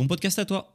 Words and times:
bon 0.00 0.06
podcast 0.06 0.38
à 0.38 0.46
toi. 0.46 0.72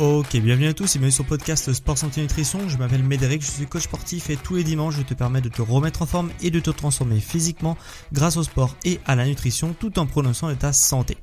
Ok, 0.00 0.36
bienvenue 0.36 0.68
à 0.68 0.74
tous 0.74 0.94
et 0.94 0.98
bienvenue 1.00 1.10
sur 1.10 1.24
le 1.24 1.28
podcast 1.28 1.72
Sport 1.72 1.98
Santé 1.98 2.20
Nutrition. 2.20 2.68
Je 2.68 2.78
m'appelle 2.78 3.02
Médéric, 3.02 3.42
je 3.42 3.50
suis 3.50 3.66
coach 3.66 3.82
sportif 3.82 4.30
et 4.30 4.36
tous 4.36 4.54
les 4.54 4.62
dimanches 4.62 4.94
je 4.96 5.02
te 5.02 5.12
permets 5.12 5.40
de 5.40 5.48
te 5.48 5.60
remettre 5.60 6.02
en 6.02 6.06
forme 6.06 6.30
et 6.40 6.52
de 6.52 6.60
te 6.60 6.70
transformer 6.70 7.18
physiquement 7.18 7.76
grâce 8.12 8.36
au 8.36 8.44
sport 8.44 8.76
et 8.84 9.00
à 9.06 9.16
la 9.16 9.26
nutrition 9.26 9.74
tout 9.76 9.98
en 9.98 10.06
prononçant 10.06 10.50
de 10.50 10.54
ta 10.54 10.72
santé. 10.72 11.16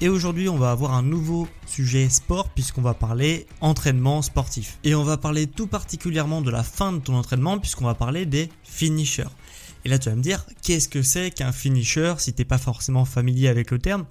Et 0.00 0.08
aujourd'hui 0.08 0.48
on 0.48 0.56
va 0.56 0.70
avoir 0.70 0.94
un 0.94 1.02
nouveau 1.02 1.46
sujet 1.66 2.08
sport 2.08 2.48
puisqu'on 2.48 2.80
va 2.80 2.94
parler 2.94 3.46
entraînement 3.60 4.22
sportif. 4.22 4.78
Et 4.84 4.94
on 4.94 5.04
va 5.04 5.18
parler 5.18 5.46
tout 5.46 5.66
particulièrement 5.66 6.40
de 6.40 6.50
la 6.50 6.62
fin 6.62 6.94
de 6.94 7.00
ton 7.00 7.16
entraînement 7.16 7.58
puisqu'on 7.58 7.84
va 7.84 7.94
parler 7.94 8.24
des 8.24 8.48
finishers. 8.62 9.28
Et 9.84 9.88
là, 9.88 9.98
tu 9.98 10.08
vas 10.08 10.16
me 10.16 10.22
dire, 10.22 10.46
qu'est-ce 10.62 10.88
que 10.88 11.02
c'est 11.02 11.30
qu'un 11.30 11.52
finisher 11.52 12.14
si 12.18 12.32
t'es 12.32 12.44
pas 12.44 12.58
forcément 12.58 13.04
familier 13.04 13.48
avec 13.48 13.70
le 13.70 13.78
terme 13.78 14.06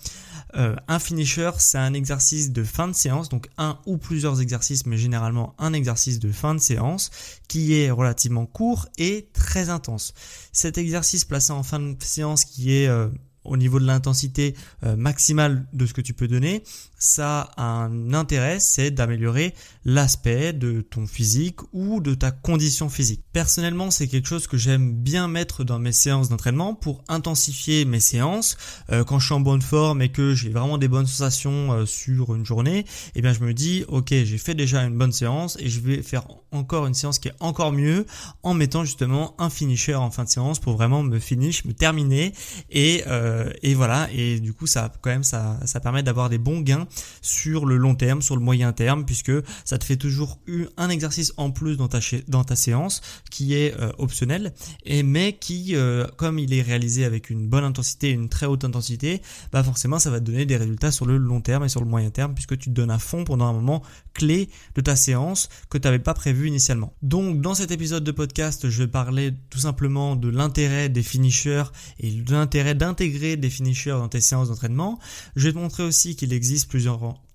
euh, 0.55 0.75
Un 0.87 0.99
finisher, 0.99 1.51
c'est 1.57 1.79
un 1.79 1.93
exercice 1.93 2.51
de 2.51 2.63
fin 2.63 2.87
de 2.87 2.93
séance, 2.93 3.29
donc 3.29 3.49
un 3.57 3.79
ou 3.85 3.97
plusieurs 3.97 4.41
exercices, 4.41 4.85
mais 4.85 4.97
généralement 4.97 5.55
un 5.57 5.73
exercice 5.73 6.19
de 6.19 6.31
fin 6.31 6.53
de 6.53 6.59
séance 6.59 7.09
qui 7.47 7.73
est 7.73 7.89
relativement 7.89 8.45
court 8.45 8.87
et 8.97 9.29
très 9.33 9.69
intense. 9.69 10.13
Cet 10.51 10.77
exercice 10.77 11.25
placé 11.25 11.51
en 11.51 11.63
fin 11.63 11.79
de 11.79 11.95
séance 12.03 12.45
qui 12.45 12.75
est 12.75 12.87
euh, 12.87 13.09
au 13.43 13.57
niveau 13.57 13.79
de 13.79 13.85
l'intensité 13.85 14.55
euh, 14.83 14.95
maximale 14.95 15.65
de 15.73 15.85
ce 15.85 15.93
que 15.93 16.01
tu 16.01 16.13
peux 16.13 16.27
donner, 16.27 16.63
ça 17.03 17.51
a 17.57 17.63
un 17.63 18.13
intérêt, 18.13 18.61
c'est 18.61 18.89
d'améliorer 18.89 19.53
l'aspect 19.83 20.53
de 20.53 20.79
ton 20.79 21.05
physique 21.05 21.59
ou 21.73 21.99
de 21.99 22.13
ta 22.13 22.31
condition 22.31 22.87
physique. 22.87 23.21
Personnellement, 23.33 23.91
c'est 23.91 24.07
quelque 24.07 24.27
chose 24.27 24.47
que 24.47 24.55
j'aime 24.55 24.93
bien 24.93 25.27
mettre 25.27 25.65
dans 25.65 25.79
mes 25.79 25.91
séances 25.91 26.29
d'entraînement 26.29 26.73
pour 26.73 27.03
intensifier 27.09 27.83
mes 27.83 27.99
séances. 27.99 28.55
Euh, 28.89 29.03
quand 29.03 29.19
je 29.19 29.25
suis 29.25 29.33
en 29.33 29.41
bonne 29.41 29.61
forme 29.61 30.01
et 30.01 30.09
que 30.09 30.33
j'ai 30.33 30.49
vraiment 30.49 30.77
des 30.77 30.87
bonnes 30.87 31.05
sensations 31.05 31.73
euh, 31.73 31.85
sur 31.85 32.35
une 32.35 32.45
journée, 32.45 32.85
eh 33.15 33.21
bien 33.21 33.33
je 33.33 33.41
me 33.41 33.53
dis, 33.53 33.83
ok, 33.89 34.07
j'ai 34.09 34.37
fait 34.37 34.55
déjà 34.55 34.81
une 34.83 34.97
bonne 34.97 35.11
séance 35.11 35.57
et 35.59 35.67
je 35.67 35.81
vais 35.81 36.01
faire 36.01 36.25
encore 36.53 36.87
une 36.87 36.93
séance 36.93 37.19
qui 37.19 37.27
est 37.27 37.35
encore 37.41 37.73
mieux 37.73 38.05
en 38.43 38.53
mettant 38.53 38.85
justement 38.85 39.35
un 39.39 39.49
finisher 39.49 39.95
en 39.95 40.09
fin 40.09 40.23
de 40.23 40.29
séance 40.29 40.59
pour 40.59 40.77
vraiment 40.77 41.03
me 41.03 41.19
finish, 41.19 41.65
me 41.65 41.73
terminer 41.73 42.31
et, 42.69 43.03
euh, 43.07 43.51
et 43.61 43.73
voilà. 43.73 44.07
Et 44.13 44.39
du 44.39 44.53
coup, 44.53 44.67
ça 44.67 44.89
quand 45.01 45.09
même, 45.09 45.23
ça, 45.23 45.59
ça 45.65 45.81
permet 45.81 46.01
d'avoir 46.01 46.29
des 46.29 46.37
bons 46.37 46.61
gains 46.61 46.87
sur 47.21 47.65
le 47.65 47.77
long 47.77 47.95
terme, 47.95 48.21
sur 48.21 48.35
le 48.35 48.41
moyen 48.41 48.73
terme, 48.73 49.05
puisque 49.05 49.31
ça 49.65 49.77
te 49.77 49.83
fait 49.83 49.97
toujours 49.97 50.39
un 50.77 50.89
exercice 50.89 51.33
en 51.37 51.51
plus 51.51 51.77
dans 51.77 51.87
ta, 51.87 51.99
dans 52.27 52.43
ta 52.43 52.55
séance 52.55 53.01
qui 53.29 53.53
est 53.55 53.75
euh, 53.79 53.91
optionnel, 53.97 54.53
et 54.85 55.03
mais 55.03 55.33
qui, 55.33 55.75
euh, 55.75 56.05
comme 56.17 56.39
il 56.39 56.53
est 56.53 56.61
réalisé 56.61 57.05
avec 57.05 57.29
une 57.29 57.47
bonne 57.47 57.63
intensité, 57.63 58.09
une 58.09 58.29
très 58.29 58.45
haute 58.45 58.63
intensité, 58.63 59.21
bah 59.51 59.63
forcément 59.63 59.99
ça 59.99 60.09
va 60.09 60.19
te 60.19 60.25
donner 60.25 60.45
des 60.45 60.57
résultats 60.57 60.91
sur 60.91 61.05
le 61.05 61.17
long 61.17 61.41
terme 61.41 61.65
et 61.65 61.69
sur 61.69 61.81
le 61.81 61.87
moyen 61.87 62.09
terme, 62.09 62.33
puisque 62.33 62.57
tu 62.57 62.69
te 62.69 62.73
donnes 62.73 62.91
à 62.91 62.99
fond 62.99 63.23
pendant 63.23 63.45
un 63.45 63.53
moment 63.53 63.83
clé 64.13 64.49
de 64.75 64.81
ta 64.81 64.95
séance 64.95 65.49
que 65.69 65.77
tu 65.77 65.87
n'avais 65.87 65.99
pas 65.99 66.13
prévu 66.13 66.47
initialement. 66.47 66.93
Donc 67.01 67.41
dans 67.41 67.55
cet 67.55 67.71
épisode 67.71 68.03
de 68.03 68.11
podcast, 68.11 68.69
je 68.69 68.83
vais 68.83 68.87
parler 68.87 69.33
tout 69.49 69.59
simplement 69.59 70.15
de 70.15 70.29
l'intérêt 70.29 70.89
des 70.89 71.03
finishers 71.03 71.63
et 71.99 72.11
de 72.11 72.31
l'intérêt 72.31 72.75
d'intégrer 72.75 73.37
des 73.37 73.49
finishers 73.49 73.91
dans 73.91 74.09
tes 74.09 74.21
séances 74.21 74.49
d'entraînement. 74.49 74.99
Je 75.35 75.47
vais 75.47 75.53
te 75.53 75.57
montrer 75.57 75.83
aussi 75.83 76.15
qu'il 76.15 76.33
existe 76.33 76.69
plusieurs 76.69 76.82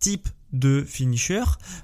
type 0.00 0.28
de 0.52 0.84
finisher. 0.86 1.42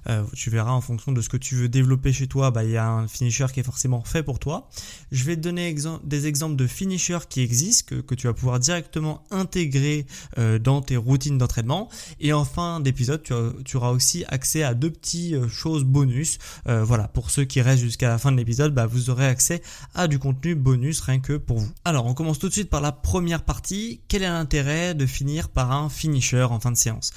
Euh, 0.08 0.24
tu 0.34 0.50
verras 0.50 0.72
en 0.72 0.80
fonction 0.80 1.12
de 1.12 1.20
ce 1.20 1.28
que 1.28 1.36
tu 1.36 1.54
veux 1.54 1.68
développer 1.68 2.12
chez 2.12 2.26
toi, 2.26 2.50
bah, 2.50 2.64
il 2.64 2.70
y 2.70 2.76
a 2.76 2.88
un 2.88 3.08
finisher 3.08 3.46
qui 3.52 3.60
est 3.60 3.64
forcément 3.64 4.02
fait 4.04 4.22
pour 4.22 4.38
toi. 4.38 4.68
Je 5.12 5.24
vais 5.24 5.36
te 5.36 5.40
donner 5.40 5.74
des 6.04 6.26
exemples 6.26 6.56
de 6.56 6.66
finishers 6.66 7.26
qui 7.28 7.40
existent, 7.42 7.96
que, 8.06 8.14
tu 8.14 8.26
vas 8.26 8.32
pouvoir 8.32 8.60
directement 8.60 9.24
intégrer 9.30 10.06
euh, 10.38 10.58
dans 10.58 10.80
tes 10.80 10.96
routines 10.96 11.36
d'entraînement. 11.36 11.88
Et 12.20 12.32
en 12.32 12.44
fin 12.44 12.80
d'épisode, 12.80 13.22
tu, 13.22 13.76
auras 13.76 13.90
aussi 13.90 14.24
accès 14.28 14.62
à 14.62 14.74
deux 14.74 14.90
petites 14.90 15.34
euh, 15.34 15.48
choses 15.48 15.84
bonus. 15.84 16.38
voilà, 16.64 17.08
pour 17.08 17.30
ceux 17.30 17.44
qui 17.44 17.60
restent 17.60 17.82
jusqu'à 17.82 18.08
la 18.08 18.18
fin 18.18 18.32
de 18.32 18.36
l'épisode, 18.36 18.74
bah, 18.74 18.86
vous 18.86 19.10
aurez 19.10 19.26
accès 19.26 19.62
à 19.94 20.08
du 20.08 20.18
contenu 20.18 20.54
bonus 20.54 21.00
rien 21.00 21.20
que 21.20 21.34
pour 21.34 21.58
vous. 21.58 21.70
Alors, 21.84 22.06
on 22.06 22.14
commence 22.14 22.38
tout 22.38 22.48
de 22.48 22.52
suite 22.52 22.70
par 22.70 22.80
la 22.80 22.92
première 22.92 23.42
partie. 23.42 24.00
Quel 24.08 24.22
est 24.22 24.28
l'intérêt 24.28 24.94
de 24.94 25.06
finir 25.06 25.48
par 25.48 25.72
un 25.72 25.88
finisher 25.88 26.42
en 26.42 26.60
fin 26.60 26.70
de 26.72 26.76
séance? 26.76 27.12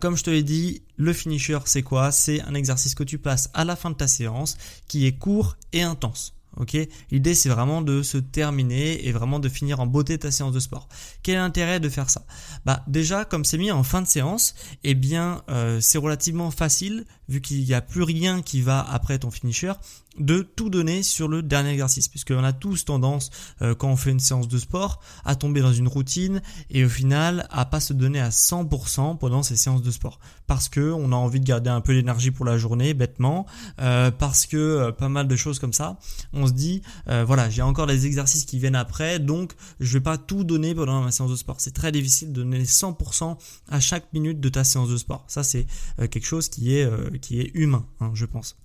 Comme 0.00 0.16
je 0.16 0.24
te 0.24 0.30
l'ai 0.30 0.42
dit, 0.42 0.82
le 0.98 1.12
finisher, 1.12 1.58
c'est 1.64 1.82
quoi? 1.82 2.12
C'est 2.12 2.42
un 2.42 2.54
exercice 2.54 2.94
que 2.94 3.04
tu 3.04 3.18
passes 3.18 3.48
à 3.54 3.64
la 3.64 3.76
fin 3.76 3.90
de 3.90 3.96
ta 3.96 4.08
séance 4.08 4.58
qui 4.88 5.06
est 5.06 5.12
court 5.12 5.56
et 5.72 5.82
intense. 5.82 6.34
Ok, 6.56 6.76
l'idée 7.12 7.36
c'est 7.36 7.48
vraiment 7.48 7.82
de 7.82 8.02
se 8.02 8.18
terminer 8.18 9.06
et 9.06 9.12
vraiment 9.12 9.38
de 9.38 9.48
finir 9.48 9.78
en 9.78 9.86
beauté 9.86 10.18
ta 10.18 10.32
séance 10.32 10.52
de 10.52 10.58
sport. 10.58 10.88
Quel 11.22 11.36
est 11.36 11.38
l'intérêt 11.38 11.78
de 11.78 11.88
faire 11.88 12.10
ça? 12.10 12.26
Bah 12.64 12.82
déjà 12.88 13.24
comme 13.24 13.44
c'est 13.44 13.58
mis 13.58 13.70
en 13.70 13.84
fin 13.84 14.02
de 14.02 14.08
séance, 14.08 14.56
eh 14.82 14.94
bien 14.94 15.44
euh, 15.50 15.80
c'est 15.80 15.98
relativement 15.98 16.50
facile 16.50 17.04
vu 17.28 17.40
qu'il 17.40 17.62
n'y 17.62 17.74
a 17.74 17.80
plus 17.80 18.02
rien 18.02 18.42
qui 18.42 18.60
va 18.60 18.80
après 18.80 19.20
ton 19.20 19.30
finisher 19.30 19.72
de 20.18 20.42
tout 20.42 20.70
donner 20.70 21.02
sur 21.02 21.28
le 21.28 21.42
dernier 21.42 21.70
exercice, 21.70 22.08
puisqu'on 22.08 22.44
a 22.44 22.52
tous 22.52 22.84
tendance, 22.84 23.30
euh, 23.62 23.74
quand 23.74 23.88
on 23.88 23.96
fait 23.96 24.10
une 24.10 24.20
séance 24.20 24.48
de 24.48 24.58
sport, 24.58 25.00
à 25.24 25.34
tomber 25.34 25.60
dans 25.60 25.72
une 25.72 25.88
routine 25.88 26.42
et 26.70 26.84
au 26.84 26.88
final 26.88 27.46
à 27.50 27.64
pas 27.64 27.80
se 27.80 27.92
donner 27.92 28.20
à 28.20 28.30
100% 28.30 29.18
pendant 29.18 29.42
ces 29.42 29.56
séances 29.56 29.82
de 29.82 29.90
sport, 29.90 30.18
parce 30.46 30.68
que 30.68 30.92
on 30.92 31.12
a 31.12 31.16
envie 31.16 31.40
de 31.40 31.44
garder 31.44 31.70
un 31.70 31.80
peu 31.80 31.94
d'énergie 31.94 32.30
pour 32.30 32.44
la 32.44 32.58
journée, 32.58 32.94
bêtement, 32.94 33.46
euh, 33.80 34.10
parce 34.10 34.46
que 34.46 34.56
euh, 34.56 34.92
pas 34.92 35.08
mal 35.08 35.28
de 35.28 35.36
choses 35.36 35.58
comme 35.58 35.72
ça, 35.72 35.98
on 36.32 36.46
se 36.46 36.52
dit, 36.52 36.82
voilà, 37.06 37.48
j'ai 37.50 37.62
encore 37.62 37.86
des 37.86 38.06
exercices 38.06 38.44
qui 38.44 38.58
viennent 38.58 38.76
après, 38.76 39.18
donc 39.18 39.54
je 39.80 39.94
vais 39.94 40.02
pas 40.02 40.18
tout 40.18 40.44
donner 40.44 40.74
pendant 40.74 41.02
ma 41.02 41.10
séance 41.10 41.30
de 41.30 41.36
sport. 41.36 41.56
C'est 41.58 41.74
très 41.74 41.92
difficile 41.92 42.32
de 42.32 42.42
donner 42.42 42.64
100% 42.64 43.36
à 43.68 43.80
chaque 43.80 44.12
minute 44.12 44.40
de 44.40 44.48
ta 44.48 44.64
séance 44.64 44.88
de 44.88 44.96
sport. 44.96 45.24
Ça, 45.28 45.42
c'est 45.42 45.66
quelque 45.96 46.26
chose 46.26 46.48
qui 46.48 46.74
est 46.74 46.88
qui 47.20 47.40
est 47.40 47.50
humain, 47.54 47.86
hein, 48.00 48.10
je 48.14 48.26
pense 48.26 48.56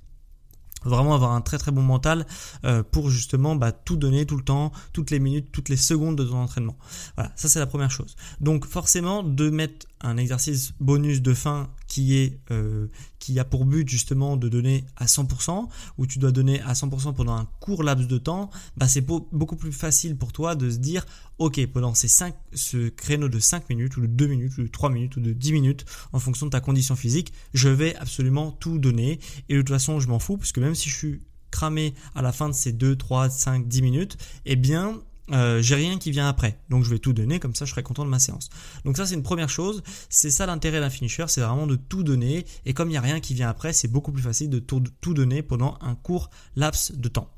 vraiment 0.84 1.16
avoir 1.16 1.32
un 1.32 1.42
très 1.42 1.58
très 1.58 1.72
bon 1.72 1.82
mental 1.82 2.26
euh, 2.66 2.84
pour 2.84 3.10
justement 3.10 3.56
bah, 3.56 3.72
tout 3.72 3.98
donner 3.98 4.26
tout 4.26 4.38
le 4.38 4.44
temps, 4.44 4.72
toutes 4.92 5.12
les 5.12 5.20
minutes, 5.20 5.52
toutes 5.52 5.70
les 5.70 5.78
secondes 5.78 6.18
de 6.18 6.24
ton 6.24 6.38
entraînement. 6.38 6.78
Voilà, 7.16 7.32
ça 7.36 7.50
c'est 7.50 7.60
la 7.60 7.68
première 7.68 7.92
chose. 7.92 8.16
Donc 8.42 8.66
forcément 8.66 9.24
de 9.24 9.50
mettre 9.50 9.88
un 10.02 10.18
exercice 10.18 10.74
bonus 10.80 11.22
de 11.22 11.34
fin 11.34 11.70
qui 11.88 12.18
est 12.18 12.40
euh, 12.52 12.88
qui 13.20 13.40
a 13.40 13.46
pour 13.46 13.66
but 13.66 13.88
justement 13.88 14.36
de 14.36 14.50
donner 14.50 14.84
à 14.98 15.06
100% 15.06 15.68
ou 15.98 16.06
tu 16.06 16.20
dois 16.20 16.32
donner 16.32 16.60
à 16.62 16.74
100% 16.74 17.14
pendant 17.14 17.36
un 17.36 17.48
court 17.62 17.84
laps 17.84 18.08
de 18.08 18.18
temps, 18.18 18.50
bah 18.76 18.88
c'est 18.88 19.02
beaucoup 19.02 19.56
plus 19.56 19.72
facile 19.72 20.18
pour 20.18 20.34
toi 20.34 20.56
de 20.56 20.70
se 20.70 20.78
dire 20.78 21.06
OK, 21.44 21.60
pendant 21.68 21.94
ces 21.94 22.08
5 22.08 22.34
ce 22.54 22.88
créneau 22.88 23.28
de 23.28 23.38
5 23.38 23.70
minutes 23.70 23.98
ou 23.98 24.02
de 24.02 24.08
2 24.08 24.28
minutes 24.28 24.58
ou 24.58 24.64
de 24.64 24.68
3 24.68 24.90
minutes 24.90 25.18
ou 25.18 25.20
de 25.20 25.34
10 25.34 25.52
minutes 25.52 25.84
en 26.14 26.20
fonction 26.20 26.46
de 26.46 26.52
ta 26.52 26.62
condition 26.62 26.96
physique, 26.96 27.34
je 27.54 27.68
vais 27.68 27.98
absolument 27.98 28.54
tout 28.54 28.80
donner 28.80 29.20
et 29.50 29.56
de 29.56 29.60
toute 29.60 29.68
façon, 29.68 30.00
je 30.00 30.08
m'en 30.08 30.20
fous 30.20 30.38
parce 30.38 30.54
que 30.54 30.62
même 30.62 30.74
si 30.74 30.90
je 30.90 30.96
suis 30.96 31.22
cramé 31.52 31.96
à 32.16 32.22
la 32.22 32.32
fin 32.32 32.48
de 32.48 32.54
ces 32.54 32.72
2 32.72 32.96
3 32.96 33.30
5 33.30 33.68
10 33.68 33.82
minutes, 33.82 34.18
eh 34.46 34.56
bien 34.56 35.02
euh, 35.32 35.62
j'ai 35.62 35.76
rien 35.76 35.98
qui 35.98 36.12
vient 36.12 36.28
après. 36.28 36.60
Donc 36.70 36.84
je 36.84 36.90
vais 36.90 37.00
tout 37.00 37.14
donner, 37.14 37.40
comme 37.40 37.56
ça 37.56 37.66
je 37.66 37.72
serai 37.72 37.84
content 37.84 38.06
de 38.06 38.10
ma 38.10 38.20
séance. 38.20 38.50
Donc 38.86 38.98
ça 38.98 39.06
c'est 39.06 39.16
une 39.16 39.24
première 39.24 39.50
chose. 39.50 39.84
C'est 40.10 40.32
ça 40.32 40.46
l'intérêt 40.46 40.80
d'un 40.80 40.90
finisher, 40.90 41.26
c'est 41.28 41.42
vraiment 41.42 41.68
de 41.68 41.76
tout 41.76 42.04
donner. 42.04 42.46
Et 42.66 42.74
comme 42.74 42.90
il 42.90 42.92
n'y 42.92 42.98
a 42.98 43.02
rien 43.02 43.20
qui 43.20 43.34
vient 43.34 43.50
après, 43.50 43.74
c'est 43.74 43.88
beaucoup 43.88 44.12
plus 44.12 44.24
facile 44.24 44.50
de 44.50 44.60
tout, 44.60 44.82
donner 45.14 45.42
pendant 45.42 45.78
un 45.82 45.96
court 45.96 46.30
laps 46.56 46.94
de 46.94 47.08
temps. 47.10 47.30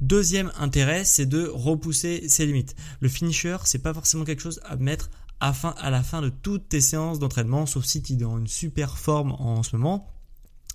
Deuxième 0.00 0.52
intérêt, 0.58 1.04
c'est 1.04 1.26
de 1.26 1.46
repousser 1.46 2.28
ses 2.28 2.46
limites. 2.46 2.74
Le 3.00 3.08
finisher, 3.08 3.56
c'est 3.64 3.82
pas 3.82 3.94
forcément 3.94 4.24
quelque 4.24 4.42
chose 4.42 4.60
à 4.64 4.76
mettre 4.76 5.10
à, 5.40 5.52
à 5.78 5.90
la 5.90 6.02
fin 6.02 6.22
de 6.22 6.28
toutes 6.28 6.68
tes 6.68 6.80
séances 6.80 7.18
d'entraînement, 7.18 7.66
sauf 7.66 7.84
si 7.84 8.02
tu 8.02 8.14
es 8.14 8.16
dans 8.16 8.38
une 8.38 8.46
super 8.46 8.98
forme 8.98 9.32
en 9.32 9.62
ce 9.62 9.76
moment 9.76 10.13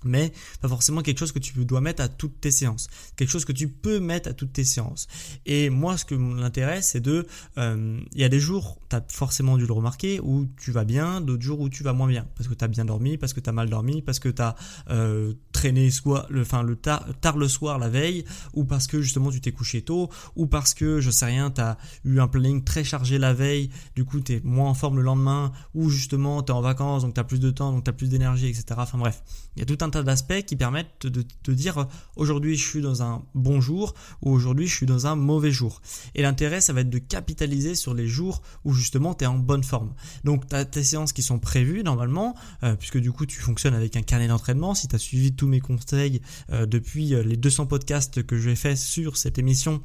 mais 0.04 0.32
pas 0.60 0.68
forcément 0.68 1.02
quelque 1.02 1.18
chose 1.18 1.32
que 1.32 1.38
tu 1.38 1.64
dois 1.64 1.80
mettre 1.80 2.02
à 2.02 2.08
toutes 2.08 2.40
tes 2.40 2.50
séances. 2.50 2.88
Quelque 3.16 3.30
chose 3.30 3.44
que 3.44 3.52
tu 3.52 3.68
peux 3.68 4.00
mettre 4.00 4.28
à 4.28 4.32
toutes 4.32 4.52
tes 4.52 4.64
séances. 4.64 5.06
Et 5.46 5.70
moi, 5.70 5.96
ce 5.96 6.04
que 6.04 6.14
m'intéresse, 6.14 6.90
c'est 6.92 7.00
de... 7.00 7.26
Euh, 7.58 8.00
il 8.14 8.20
y 8.20 8.24
a 8.24 8.28
des 8.28 8.40
jours, 8.40 8.78
tu 8.88 8.96
as 8.96 9.04
forcément 9.08 9.56
dû 9.56 9.66
le 9.66 9.72
remarquer, 9.72 10.20
où 10.20 10.46
tu 10.60 10.72
vas 10.72 10.84
bien, 10.84 11.20
d'autres 11.20 11.42
jours 11.42 11.60
où 11.60 11.68
tu 11.68 11.82
vas 11.82 11.92
moins 11.92 12.08
bien. 12.08 12.26
Parce 12.36 12.48
que 12.48 12.54
tu 12.54 12.64
as 12.64 12.68
bien 12.68 12.84
dormi, 12.84 13.18
parce 13.18 13.32
que 13.32 13.40
tu 13.40 13.48
as 13.48 13.52
mal 13.52 13.68
dormi, 13.68 14.02
parce 14.02 14.18
que 14.18 14.28
tu 14.28 14.42
as 14.42 14.54
euh, 14.90 15.34
traîné 15.52 15.90
soit, 15.90 16.26
le, 16.30 16.42
enfin, 16.42 16.62
le 16.62 16.76
tard, 16.76 17.06
tard, 17.20 17.36
le 17.36 17.48
soir 17.48 17.78
la 17.78 17.88
veille, 17.88 18.24
ou 18.54 18.64
parce 18.64 18.86
que 18.86 19.00
justement 19.00 19.30
tu 19.30 19.40
t'es 19.40 19.52
couché 19.52 19.82
tôt, 19.82 20.10
ou 20.36 20.46
parce 20.46 20.74
que, 20.74 21.00
je 21.00 21.10
sais 21.10 21.26
rien, 21.26 21.50
tu 21.50 21.60
as 21.60 21.78
eu 22.04 22.20
un 22.20 22.28
planning 22.28 22.64
très 22.64 22.84
chargé 22.84 23.18
la 23.18 23.34
veille, 23.34 23.70
du 23.94 24.04
coup 24.04 24.20
tu 24.20 24.34
es 24.34 24.40
moins 24.44 24.70
en 24.70 24.74
forme 24.74 24.96
le 24.96 25.02
lendemain, 25.02 25.52
ou 25.74 25.90
justement 25.90 26.42
tu 26.42 26.52
es 26.52 26.54
en 26.54 26.60
vacances, 26.60 27.02
donc 27.02 27.14
tu 27.14 27.20
as 27.20 27.24
plus 27.24 27.40
de 27.40 27.50
temps, 27.50 27.72
donc 27.72 27.84
tu 27.84 27.90
as 27.90 27.92
plus 27.92 28.08
d'énergie, 28.08 28.48
etc. 28.48 28.64
Enfin 28.78 28.98
bref, 28.98 29.22
il 29.56 29.60
y 29.60 29.62
a 29.62 29.66
tout 29.66 29.84
un 29.84 29.89
tas 29.90 30.02
d'aspects 30.02 30.42
qui 30.46 30.56
permettent 30.56 31.06
de 31.06 31.22
te 31.42 31.50
dire 31.50 31.86
aujourd'hui 32.16 32.56
je 32.56 32.66
suis 32.66 32.80
dans 32.80 33.02
un 33.02 33.22
bon 33.34 33.60
jour 33.60 33.94
ou 34.22 34.30
aujourd'hui 34.30 34.66
je 34.66 34.74
suis 34.74 34.86
dans 34.86 35.06
un 35.06 35.16
mauvais 35.16 35.50
jour. 35.50 35.82
Et 36.14 36.22
l'intérêt, 36.22 36.60
ça 36.60 36.72
va 36.72 36.80
être 36.80 36.90
de 36.90 36.98
capitaliser 36.98 37.74
sur 37.74 37.94
les 37.94 38.06
jours 38.06 38.42
où 38.64 38.72
justement 38.72 39.14
tu 39.14 39.24
es 39.24 39.26
en 39.26 39.38
bonne 39.38 39.64
forme. 39.64 39.94
Donc 40.24 40.48
tu 40.48 40.54
as 40.54 40.64
tes 40.64 40.84
séances 40.84 41.12
qui 41.12 41.22
sont 41.22 41.38
prévues 41.38 41.82
normalement, 41.82 42.34
euh, 42.62 42.76
puisque 42.76 42.98
du 42.98 43.12
coup 43.12 43.26
tu 43.26 43.40
fonctionnes 43.40 43.74
avec 43.74 43.96
un 43.96 44.02
carnet 44.02 44.28
d'entraînement. 44.28 44.74
Si 44.74 44.88
tu 44.88 44.94
as 44.94 44.98
suivi 44.98 45.32
tous 45.32 45.46
mes 45.46 45.60
conseils 45.60 46.20
euh, 46.50 46.66
depuis 46.66 47.14
euh, 47.14 47.22
les 47.22 47.36
200 47.36 47.66
podcasts 47.66 48.22
que 48.22 48.38
j'ai 48.38 48.56
fait 48.56 48.76
sur 48.76 49.16
cette 49.16 49.38
émission, 49.38 49.82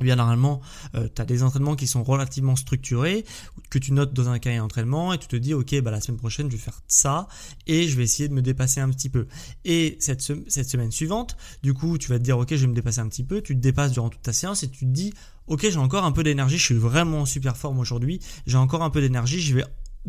eh 0.00 0.04
bien 0.04 0.16
normalement, 0.16 0.60
euh, 0.96 1.08
tu 1.14 1.22
as 1.22 1.24
des 1.24 1.42
entraînements 1.42 1.76
qui 1.76 1.86
sont 1.86 2.02
relativement 2.02 2.56
structurés, 2.56 3.24
que 3.70 3.78
tu 3.78 3.92
notes 3.92 4.12
dans 4.12 4.28
un 4.28 4.38
cahier 4.38 4.58
d'entraînement 4.58 5.12
et 5.12 5.18
tu 5.18 5.28
te 5.28 5.36
dis, 5.36 5.54
ok, 5.54 5.80
bah, 5.82 5.90
la 5.90 6.00
semaine 6.00 6.18
prochaine, 6.18 6.50
je 6.50 6.56
vais 6.56 6.62
faire 6.62 6.82
ça 6.88 7.28
et 7.66 7.86
je 7.86 7.96
vais 7.96 8.02
essayer 8.02 8.28
de 8.28 8.34
me 8.34 8.42
dépasser 8.42 8.80
un 8.80 8.90
petit 8.90 9.08
peu. 9.08 9.26
Et 9.64 9.96
cette, 10.00 10.20
cette 10.20 10.68
semaine 10.68 10.90
suivante, 10.90 11.36
du 11.62 11.74
coup, 11.74 11.96
tu 11.96 12.08
vas 12.08 12.18
te 12.18 12.24
dire, 12.24 12.38
ok, 12.38 12.48
je 12.50 12.56
vais 12.56 12.66
me 12.66 12.74
dépasser 12.74 13.00
un 13.00 13.08
petit 13.08 13.24
peu, 13.24 13.40
tu 13.40 13.54
te 13.54 13.60
dépasses 13.60 13.92
durant 13.92 14.08
toute 14.08 14.22
ta 14.22 14.32
séance 14.32 14.64
et 14.64 14.68
tu 14.68 14.80
te 14.80 14.90
dis, 14.90 15.12
ok, 15.46 15.60
j'ai 15.62 15.76
encore 15.76 16.04
un 16.04 16.12
peu 16.12 16.24
d'énergie, 16.24 16.58
je 16.58 16.64
suis 16.64 16.74
vraiment 16.74 17.20
en 17.20 17.26
super 17.26 17.56
forme 17.56 17.78
aujourd'hui, 17.78 18.20
j'ai 18.46 18.58
encore 18.58 18.82
un 18.82 18.90
peu 18.90 19.00
d'énergie, 19.00 19.40
je 19.40 19.54
vais 19.54 19.64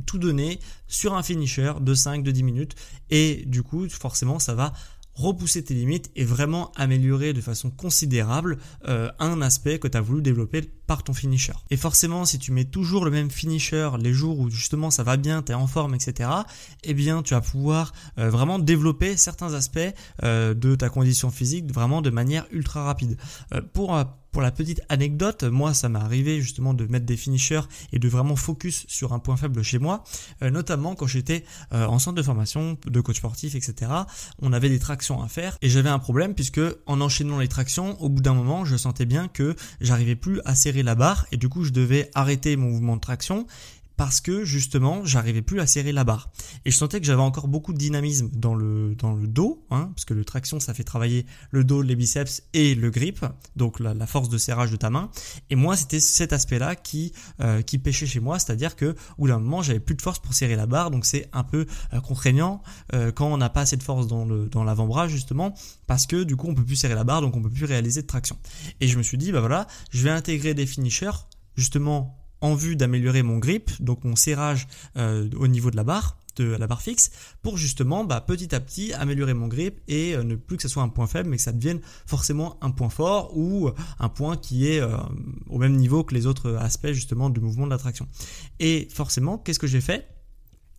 tout 0.05 0.17
donner 0.17 0.59
sur 0.87 1.13
un 1.13 1.23
finisher 1.23 1.73
de 1.79 1.93
5, 1.93 2.23
de 2.23 2.31
10 2.31 2.43
minutes 2.43 2.75
et 3.09 3.43
du 3.45 3.63
coup, 3.63 3.87
forcément, 3.89 4.39
ça 4.39 4.53
va 4.53 4.73
repousser 5.15 5.63
tes 5.63 5.73
limites 5.73 6.11
et 6.15 6.23
vraiment 6.23 6.71
améliorer 6.75 7.33
de 7.33 7.41
façon 7.41 7.71
considérable 7.71 8.57
euh, 8.87 9.11
un 9.19 9.41
aspect 9.41 9.79
que 9.79 9.87
tu 9.87 9.97
as 9.97 10.01
voulu 10.01 10.21
développer 10.21 10.61
par 10.87 11.03
ton 11.03 11.13
finisher. 11.13 11.53
Et 11.69 11.77
forcément, 11.77 12.25
si 12.25 12.39
tu 12.39 12.51
mets 12.51 12.65
toujours 12.65 13.05
le 13.05 13.11
même 13.11 13.29
finisher 13.29 13.89
les 13.99 14.13
jours 14.13 14.39
où 14.39 14.49
justement 14.49 14.91
ça 14.91 15.03
va 15.03 15.17
bien, 15.17 15.41
tu 15.41 15.51
es 15.51 15.55
en 15.55 15.67
forme, 15.67 15.95
etc., 15.95 16.29
eh 16.83 16.93
bien 16.93 17.23
tu 17.23 17.33
vas 17.33 17.41
pouvoir 17.41 17.93
euh, 18.17 18.29
vraiment 18.29 18.59
développer 18.59 19.17
certains 19.17 19.53
aspects 19.53 19.79
euh, 20.23 20.53
de 20.53 20.75
ta 20.75 20.89
condition 20.89 21.31
physique 21.31 21.71
vraiment 21.71 22.01
de 22.01 22.09
manière 22.09 22.45
ultra 22.51 22.83
rapide. 22.83 23.17
pour 23.73 23.95
pour 24.35 24.41
la 24.41 24.51
petite 24.51 24.81
anecdote, 24.89 25.45
moi 25.45 25.73
ça 25.73 25.87
m'est 25.87 25.97
arrivé 25.97 26.41
justement 26.41 26.73
de 26.73 26.85
mettre 26.87 27.05
des 27.05 27.15
finishers 27.15 27.61
et 27.93 27.99
de 27.99 28.09
vraiment 28.09 28.35
focus 28.35 28.83
sur 28.89 29.13
un 29.13 29.19
point 29.19 29.37
faible 29.37 29.63
chez 29.63 29.79
moi, 29.79 30.03
euh, 30.43 30.49
notamment 30.49 30.93
quand 30.93 31.07
j'étais 31.07 31.45
euh, 31.71 31.85
en 31.85 31.99
centre 31.99 32.17
de 32.17 32.21
formation 32.21 32.77
de 32.85 32.99
coach 32.99 33.15
sportif, 33.15 33.55
etc. 33.55 33.89
On 34.41 34.51
avait 34.51 34.67
des 34.67 34.77
tractions 34.77 35.23
à 35.23 35.29
faire 35.29 35.57
et 35.61 35.69
j'avais 35.69 35.87
un 35.87 35.99
problème 35.99 36.35
puisque 36.35 36.59
en 36.85 36.99
enchaînant 36.99 37.39
les 37.39 37.47
tractions, 37.47 37.97
au 38.01 38.09
bout 38.09 38.21
d'un 38.21 38.33
moment, 38.33 38.65
je 38.65 38.75
sentais 38.75 39.05
bien 39.05 39.29
que 39.29 39.55
j'arrivais 39.79 40.17
plus 40.17 40.41
à 40.43 40.53
serrer 40.53 40.74
la 40.83 40.95
barre. 40.95 41.25
Et 41.31 41.37
du 41.37 41.49
coup 41.49 41.63
je 41.63 41.71
devais 41.71 42.09
arrêter 42.13 42.55
mon 42.55 42.69
mouvement 42.69 42.95
de 42.95 43.01
traction 43.01 43.47
parce 43.97 44.21
que 44.21 44.43
justement 44.43 45.05
j'arrivais 45.05 45.41
plus 45.41 45.59
à 45.59 45.67
serrer 45.67 45.91
la 45.91 46.03
barre. 46.03 46.31
Et 46.65 46.71
je 46.71 46.77
sentais 46.77 46.99
que 46.99 47.05
j'avais 47.05 47.21
encore 47.21 47.47
beaucoup 47.47 47.73
de 47.73 47.77
dynamisme 47.77 48.29
dans 48.33 48.55
le 48.55 48.95
dans 48.95 49.13
le 49.13 49.27
dos 49.27 49.65
hein, 49.71 49.91
parce 49.95 50.05
que 50.05 50.13
le 50.13 50.25
traction 50.25 50.59
ça 50.59 50.73
fait 50.73 50.83
travailler 50.83 51.25
le 51.51 51.63
dos 51.63 51.81
les 51.81 51.95
biceps 51.95 52.43
et 52.53 52.75
le 52.75 52.89
grip 52.89 53.25
donc 53.55 53.79
la, 53.79 53.93
force 54.07 54.29
de 54.29 54.37
serrage 54.37 54.71
de 54.71 54.75
ta 54.75 54.89
main. 54.89 55.09
Et 55.49 55.55
moi 55.55 55.75
c'était 55.75 55.99
cet 55.99 56.33
aspect 56.33 56.59
là 56.59 56.75
qui 56.75 57.13
euh, 57.41 57.61
qui 57.61 57.77
pêchait 57.77 58.05
chez 58.05 58.19
moi 58.19 58.39
c'est 58.39 58.51
à 58.51 58.55
dire 58.55 58.75
que 58.75 58.95
au 59.17 59.27
d'un 59.27 59.39
moment 59.39 59.61
j'avais 59.61 59.79
plus 59.79 59.95
de 59.95 60.01
force 60.01 60.19
pour 60.19 60.33
serrer 60.33 60.55
la 60.55 60.67
barre 60.67 60.91
donc 60.91 61.05
c'est 61.05 61.29
un 61.33 61.43
peu 61.43 61.65
euh, 61.93 62.01
contraignant 62.01 62.61
euh, 62.93 63.11
quand 63.11 63.27
on 63.27 63.37
n'a 63.37 63.49
pas 63.49 63.61
assez 63.61 63.77
de 63.77 63.83
force 63.83 64.07
dans 64.07 64.25
le 64.25 64.47
dans 64.47 64.63
l'avant-bras 64.63 65.07
justement 65.07 65.53
parce 65.87 66.05
que 66.05 66.23
du 66.23 66.35
coup 66.35 66.47
on 66.47 66.55
peut 66.55 66.65
plus 66.65 66.75
serrer 66.75 66.95
la 66.95 67.03
barre 67.03 67.21
donc 67.21 67.35
on 67.35 67.41
peut 67.41 67.49
plus 67.49 67.65
réaliser 67.65 68.01
de 68.01 68.07
traction. 68.07 68.37
Et 68.81 68.87
je 68.87 68.97
me 68.97 69.03
suis 69.03 69.17
dit 69.17 69.31
bah 69.31 69.39
voilà 69.39 69.67
je 69.91 70.03
vais 70.03 70.11
intégrer 70.11 70.53
des 70.53 70.65
finishers 70.65 71.11
justement 71.55 72.24
en 72.45 72.53
vue 72.53 72.75
d'améliorer 72.75 73.23
mon 73.23 73.39
grip, 73.39 73.71
donc 73.81 74.03
mon 74.03 74.15
serrage 74.15 74.67
euh, 74.97 75.27
au 75.37 75.47
niveau 75.47 75.71
de 75.71 75.75
la 75.75 75.83
barre, 75.83 76.17
de 76.35 76.43
la 76.43 76.67
barre 76.67 76.81
fixe, 76.81 77.09
pour 77.41 77.57
justement 77.57 78.03
bah, 78.03 78.21
petit 78.21 78.53
à 78.53 78.59
petit 78.59 78.93
améliorer 78.93 79.33
mon 79.33 79.47
grip 79.47 79.79
et 79.87 80.15
euh, 80.15 80.23
ne 80.23 80.35
plus 80.35 80.57
que 80.57 80.63
ce 80.63 80.69
soit 80.69 80.83
un 80.83 80.89
point 80.89 81.07
faible, 81.07 81.29
mais 81.29 81.37
que 81.37 81.43
ça 81.43 81.51
devienne 81.51 81.81
forcément 82.05 82.57
un 82.61 82.69
point 82.71 82.89
fort 82.89 83.35
ou 83.35 83.71
un 83.99 84.09
point 84.09 84.37
qui 84.37 84.67
est 84.67 84.79
euh, 84.79 84.95
au 85.49 85.57
même 85.57 85.75
niveau 85.75 86.03
que 86.03 86.13
les 86.13 86.27
autres 86.27 86.55
aspects 86.55 86.91
justement 86.91 87.29
du 87.29 87.39
mouvement 87.39 87.65
de 87.65 87.71
l'attraction. 87.71 88.07
Et 88.59 88.87
forcément, 88.93 89.39
qu'est-ce 89.39 89.59
que 89.59 89.67
j'ai 89.67 89.81
fait? 89.81 90.07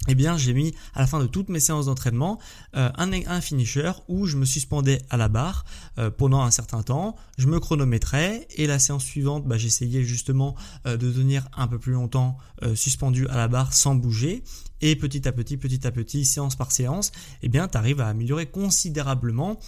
Eh 0.09 0.15
bien 0.15 0.37
j'ai 0.37 0.53
mis 0.53 0.75
à 0.95 1.01
la 1.01 1.07
fin 1.07 1.21
de 1.21 1.27
toutes 1.27 1.49
mes 1.49 1.61
séances 1.61 1.87
d'entraînement 1.87 2.39
euh, 2.77 2.91
un, 2.97 3.41
finisher 3.41 3.93
où 4.09 4.27
je 4.27 4.37
me 4.37 4.45
suspendais 4.45 5.03
à 5.11 5.17
la 5.17 5.29
barre 5.29 5.65
euh, 5.99 6.11
pendant 6.11 6.43
un 6.43 6.51
certain 6.51 6.83
temps, 6.83 7.17
je 7.39 7.47
me 7.47 7.61
chronométrais 7.61 8.47
et 8.57 8.67
la 8.67 8.79
séance 8.79 9.05
suivante 9.05 9.47
bah, 9.47 9.59
j'essayais 9.59 10.05
justement 10.05 10.55
euh, 10.87 10.97
de 10.97 11.11
tenir 11.11 11.49
un 11.57 11.67
peu 11.67 11.79
plus 11.79 11.93
longtemps 11.93 12.39
suspendu 12.75 13.29
à 13.29 13.37
la 13.37 13.49
barre 13.49 13.75
sans 13.75 13.95
bouger 13.95 14.43
et 14.81 14.97
petit 14.97 15.27
à 15.27 15.33
petit, 15.33 15.57
petit 15.57 15.87
à 15.87 15.91
petit, 15.91 16.25
séance 16.25 16.57
par 16.57 16.73
séance, 16.73 17.13
eh 17.43 17.49
bien 17.49 17.69
tu 17.69 17.77
arrives 17.79 18.01
à 18.01 18.09
améliorer 18.09 18.47
considérablement 18.47 19.59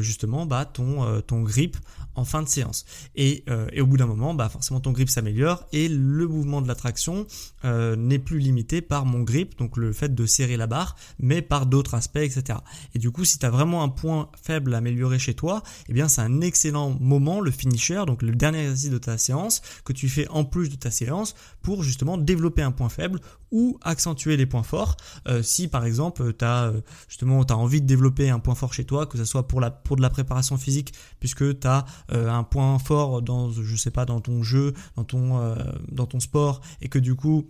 justement 0.00 0.46
bah, 0.46 0.64
ton, 0.64 1.20
ton 1.22 1.42
grip 1.42 1.76
en 2.16 2.24
fin 2.24 2.42
de 2.42 2.48
séance. 2.48 2.84
Et, 3.14 3.44
et 3.72 3.80
au 3.80 3.86
bout 3.86 3.96
d'un 3.96 4.06
moment, 4.06 4.34
bah, 4.34 4.48
forcément 4.48 4.80
ton 4.80 4.92
grip 4.92 5.08
s'améliore 5.08 5.64
et 5.72 5.88
le 5.88 6.26
mouvement 6.26 6.60
de 6.60 6.68
l'attraction 6.68 7.26
n'est 7.64 8.18
plus 8.18 8.38
limité 8.38 8.80
par 8.82 9.06
mon 9.06 9.20
grip, 9.20 9.56
donc 9.58 9.76
le 9.76 9.92
fait 9.92 10.14
de 10.14 10.26
serrer 10.26 10.56
la 10.56 10.66
barre, 10.66 10.96
mais 11.18 11.42
par 11.42 11.66
d'autres 11.66 11.94
aspects, 11.94 12.16
etc. 12.16 12.58
Et 12.94 12.98
du 12.98 13.10
coup, 13.10 13.24
si 13.24 13.38
tu 13.38 13.46
as 13.46 13.50
vraiment 13.50 13.82
un 13.82 13.88
point 13.88 14.30
faible 14.42 14.74
à 14.74 14.78
améliorer 14.78 15.18
chez 15.18 15.34
toi, 15.34 15.62
eh 15.88 15.92
bien 15.92 16.08
c'est 16.08 16.20
un 16.20 16.40
excellent 16.40 16.96
moment, 17.00 17.40
le 17.40 17.50
finisher, 17.50 18.04
donc 18.06 18.22
le 18.22 18.32
dernier 18.32 18.62
exercice 18.62 18.90
de 18.90 18.98
ta 18.98 19.18
séance, 19.18 19.62
que 19.84 19.92
tu 19.92 20.08
fais 20.08 20.28
en 20.28 20.44
plus 20.44 20.68
de 20.68 20.76
ta 20.76 20.90
séance 20.90 21.34
pour 21.62 21.82
justement 21.82 22.18
développer 22.18 22.62
un 22.62 22.72
point 22.72 22.88
faible 22.88 23.20
ou 23.52 23.78
accentuer 23.82 24.36
les 24.36 24.46
points 24.46 24.62
forts. 24.62 24.96
Euh, 25.28 25.42
si 25.42 25.68
par 25.68 25.84
exemple 25.84 26.32
tu 26.34 26.44
as 26.44 26.64
euh, 26.64 26.80
justement 27.08 27.42
as 27.42 27.56
envie 27.56 27.80
de 27.80 27.86
développer 27.86 28.30
un 28.30 28.38
point 28.38 28.54
fort 28.54 28.72
chez 28.72 28.84
toi, 28.84 29.06
que 29.06 29.18
ce 29.18 29.24
soit 29.24 29.48
pour 29.48 29.60
la 29.60 29.70
pour 29.70 29.96
de 29.96 30.02
la 30.02 30.10
préparation 30.10 30.56
physique, 30.56 30.92
puisque 31.18 31.58
tu 31.60 31.66
as 31.66 31.84
euh, 32.12 32.30
un 32.30 32.44
point 32.44 32.78
fort 32.78 33.22
dans 33.22 33.50
je 33.50 33.76
sais 33.76 33.90
pas 33.90 34.04
dans 34.04 34.20
ton 34.20 34.42
jeu, 34.42 34.74
dans 34.96 35.04
ton 35.04 35.54
dans 35.90 36.06
ton 36.06 36.20
sport 36.20 36.60
et 36.80 36.88
que 36.88 36.98
du 36.98 37.14
coup 37.14 37.46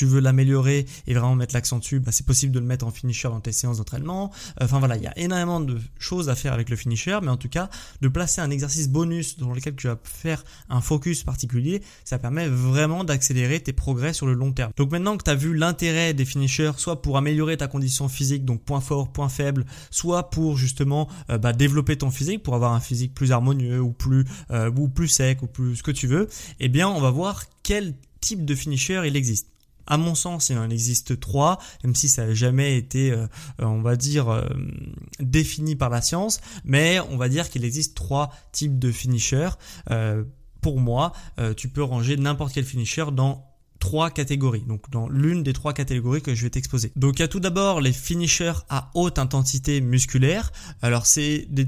tu 0.00 0.06
veux 0.06 0.20
l'améliorer 0.20 0.86
et 1.06 1.12
vraiment 1.12 1.34
mettre 1.34 1.54
l'accent 1.54 1.78
dessus, 1.78 2.00
bah, 2.00 2.10
c'est 2.10 2.24
possible 2.24 2.54
de 2.54 2.58
le 2.58 2.64
mettre 2.64 2.86
en 2.86 2.90
finisher 2.90 3.28
dans 3.28 3.40
tes 3.40 3.52
séances 3.52 3.76
d'entraînement. 3.76 4.32
Enfin 4.58 4.78
voilà, 4.78 4.96
il 4.96 5.02
y 5.02 5.06
a 5.06 5.18
énormément 5.18 5.60
de 5.60 5.78
choses 5.98 6.30
à 6.30 6.34
faire 6.34 6.54
avec 6.54 6.70
le 6.70 6.76
finisher, 6.76 7.18
mais 7.22 7.28
en 7.28 7.36
tout 7.36 7.50
cas, 7.50 7.68
de 8.00 8.08
placer 8.08 8.40
un 8.40 8.50
exercice 8.50 8.88
bonus 8.88 9.36
dans 9.36 9.52
lequel 9.52 9.76
tu 9.76 9.88
vas 9.88 9.98
faire 10.02 10.42
un 10.70 10.80
focus 10.80 11.22
particulier, 11.22 11.82
ça 12.02 12.18
permet 12.18 12.48
vraiment 12.48 13.04
d'accélérer 13.04 13.60
tes 13.60 13.74
progrès 13.74 14.14
sur 14.14 14.26
le 14.26 14.32
long 14.32 14.52
terme. 14.52 14.72
Donc 14.78 14.90
maintenant 14.90 15.18
que 15.18 15.24
tu 15.24 15.30
as 15.30 15.34
vu 15.34 15.54
l'intérêt 15.54 16.14
des 16.14 16.24
finishers, 16.24 16.72
soit 16.78 17.02
pour 17.02 17.18
améliorer 17.18 17.58
ta 17.58 17.66
condition 17.66 18.08
physique, 18.08 18.46
donc 18.46 18.62
point 18.62 18.80
fort, 18.80 19.12
point 19.12 19.28
faible, 19.28 19.66
soit 19.90 20.30
pour 20.30 20.56
justement 20.56 21.08
euh, 21.28 21.36
bah, 21.36 21.52
développer 21.52 21.98
ton 21.98 22.10
physique, 22.10 22.42
pour 22.42 22.54
avoir 22.54 22.72
un 22.72 22.80
physique 22.80 23.12
plus 23.12 23.32
harmonieux 23.32 23.82
ou 23.82 23.92
plus, 23.92 24.24
euh, 24.50 24.70
ou 24.74 24.88
plus 24.88 25.08
sec 25.08 25.42
ou 25.42 25.46
plus 25.46 25.76
ce 25.76 25.82
que 25.82 25.90
tu 25.90 26.06
veux, 26.06 26.26
eh 26.58 26.70
bien 26.70 26.88
on 26.88 27.02
va 27.02 27.10
voir 27.10 27.44
quel 27.62 27.96
type 28.22 28.46
de 28.46 28.54
finisher 28.54 29.02
il 29.06 29.14
existe. 29.14 29.49
À 29.86 29.96
mon 29.96 30.14
sens, 30.14 30.50
il 30.50 30.58
en 30.58 30.70
existe 30.70 31.18
trois, 31.20 31.58
même 31.84 31.94
si 31.94 32.08
ça 32.08 32.26
n'a 32.26 32.34
jamais 32.34 32.76
été, 32.76 33.10
euh, 33.10 33.26
euh, 33.60 33.64
on 33.64 33.82
va 33.82 33.96
dire, 33.96 34.28
euh, 34.28 34.48
défini 35.18 35.76
par 35.76 35.90
la 35.90 36.02
science, 36.02 36.40
mais 36.64 37.00
on 37.10 37.16
va 37.16 37.28
dire 37.28 37.50
qu'il 37.50 37.64
existe 37.64 37.96
trois 37.96 38.30
types 38.52 38.78
de 38.78 38.92
finishers. 38.92 39.50
pour 40.60 40.78
moi, 40.78 41.12
tu 41.56 41.68
peux 41.68 41.82
ranger 41.82 42.18
n'importe 42.18 42.52
quel 42.52 42.66
finisher 42.66 43.06
dans 43.12 43.49
trois 43.80 44.10
catégories, 44.10 44.60
donc 44.60 44.88
dans 44.90 45.08
l'une 45.08 45.42
des 45.42 45.52
trois 45.52 45.72
catégories 45.72 46.22
que 46.22 46.34
je 46.34 46.42
vais 46.42 46.50
t'exposer. 46.50 46.92
Donc 46.94 47.18
il 47.18 47.22
y 47.22 47.24
a 47.24 47.28
tout 47.28 47.40
d'abord 47.40 47.80
les 47.80 47.92
finishers 47.92 48.52
à 48.68 48.90
haute 48.94 49.18
intensité 49.18 49.80
musculaire. 49.80 50.52
Alors 50.82 51.06
c'est 51.06 51.48
des, 51.48 51.66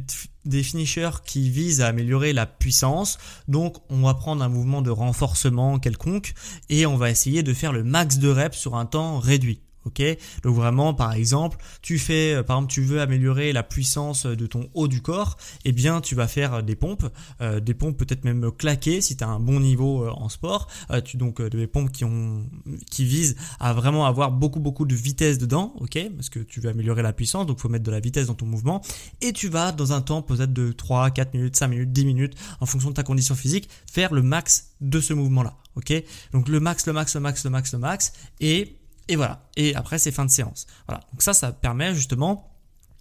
finishers 0.63 1.23
qui 1.25 1.51
visent 1.51 1.81
à 1.81 1.89
améliorer 1.89 2.33
la 2.33 2.47
puissance. 2.47 3.19
Donc 3.49 3.79
on 3.89 4.03
va 4.03 4.15
prendre 4.15 4.45
un 4.45 4.49
mouvement 4.49 4.83
de 4.83 4.91
renforcement 4.91 5.79
quelconque 5.79 6.35
et 6.69 6.87
on 6.87 6.97
va 6.97 7.11
essayer 7.11 7.43
de 7.43 7.55
faire 7.55 7.73
le 7.73 7.83
max 7.83 8.19
de 8.19 8.29
reps 8.29 8.57
sur 8.57 8.77
un 8.77 8.87
temps 8.87 9.19
réduit. 9.19 9.61
Ok, 9.85 10.01
donc 10.45 10.55
vraiment 10.55 10.95
par 10.95 11.13
exemple, 11.13 11.59
tu 11.81 11.99
fais, 11.99 12.35
euh, 12.35 12.43
par 12.45 12.59
exemple, 12.59 12.73
tu 12.73 12.83
veux 12.83 13.01
améliorer 13.01 13.53
la 13.53 13.65
puissance 13.65 14.27
de 14.27 14.47
ton 14.47 14.69
haut 14.75 14.87
du 14.87 15.03
corps, 15.03 15.37
eh 15.65 15.73
bien 15.73 16.01
tu 16.01 16.15
vas 16.15 16.29
faire 16.29 16.63
des 16.63 16.77
pompes, 16.77 17.05
euh, 17.41 17.59
des 17.59 17.75
pompes 17.75 17.97
peut-être 17.97 18.23
même 18.25 18.53
claquées 18.53 19.01
si 19.01 19.17
tu 19.17 19.25
un 19.25 19.41
bon 19.41 19.59
niveau 19.59 20.05
euh, 20.05 20.11
en 20.11 20.29
sport, 20.29 20.69
tu 21.05 21.17
donc 21.17 21.43
des 21.43 21.67
pompes 21.67 21.91
qui 21.91 22.05
ont, 22.05 22.45
qui 22.93 23.05
visent 23.05 23.35
à 23.59 23.73
vraiment 23.73 24.07
avoir 24.07 24.31
beaucoup 24.31 24.61
beaucoup 24.61 24.87
de 24.87 24.95
vitesse 24.95 25.39
dedans, 25.39 25.75
ok, 25.81 25.99
parce 26.15 26.29
que 26.29 26.39
tu 26.39 26.61
veux 26.61 26.71
améliorer 26.71 27.03
la 27.03 27.13
puissance, 27.13 27.47
donc 27.47 27.59
faut 27.59 27.69
mettre 27.69 27.85
de 27.85 27.91
la 27.91 28.01
vitesse 28.01 28.29
dans 28.29 28.35
ton 28.35 28.47
mouvement, 28.47 28.83
et 29.21 29.33
tu 29.33 29.49
vas 29.49 29.73
dans 29.73 29.93
un 29.93 30.01
temps 30.01 30.23
peut-être 30.23 30.53
de 30.53 30.71
3, 30.71 31.11
4 31.11 31.35
minutes, 31.35 31.57
5 31.57 31.67
minutes, 31.67 31.93
10 31.93 32.05
minutes, 32.05 32.35
en 32.61 32.67
fonction 32.67 32.91
de 32.91 32.95
ta 32.95 33.03
condition 33.03 33.35
physique, 33.35 33.69
faire 33.91 34.15
le 34.15 34.23
max 34.23 34.75
de 34.81 35.01
ce 35.01 35.13
mouvement-là, 35.13 35.57
ok, 35.75 35.93
donc 36.33 36.49
le 36.49 36.61
max, 36.61 36.87
le 36.87 36.93
max, 36.93 37.15
le 37.17 37.21
max, 37.21 37.45
le 37.45 37.51
max, 37.51 37.73
le 37.73 37.79
max, 37.81 38.13
et 38.41 38.77
et 39.09 39.17
voilà. 39.17 39.49
Et 39.57 39.75
après, 39.75 39.99
c'est 39.99 40.13
fin 40.13 40.25
de 40.25 40.31
séance. 40.31 40.67
Voilà. 40.87 41.03
Donc 41.13 41.23
ça, 41.23 41.35
ça 41.35 41.53
permet 41.53 41.95
justement 41.95 42.49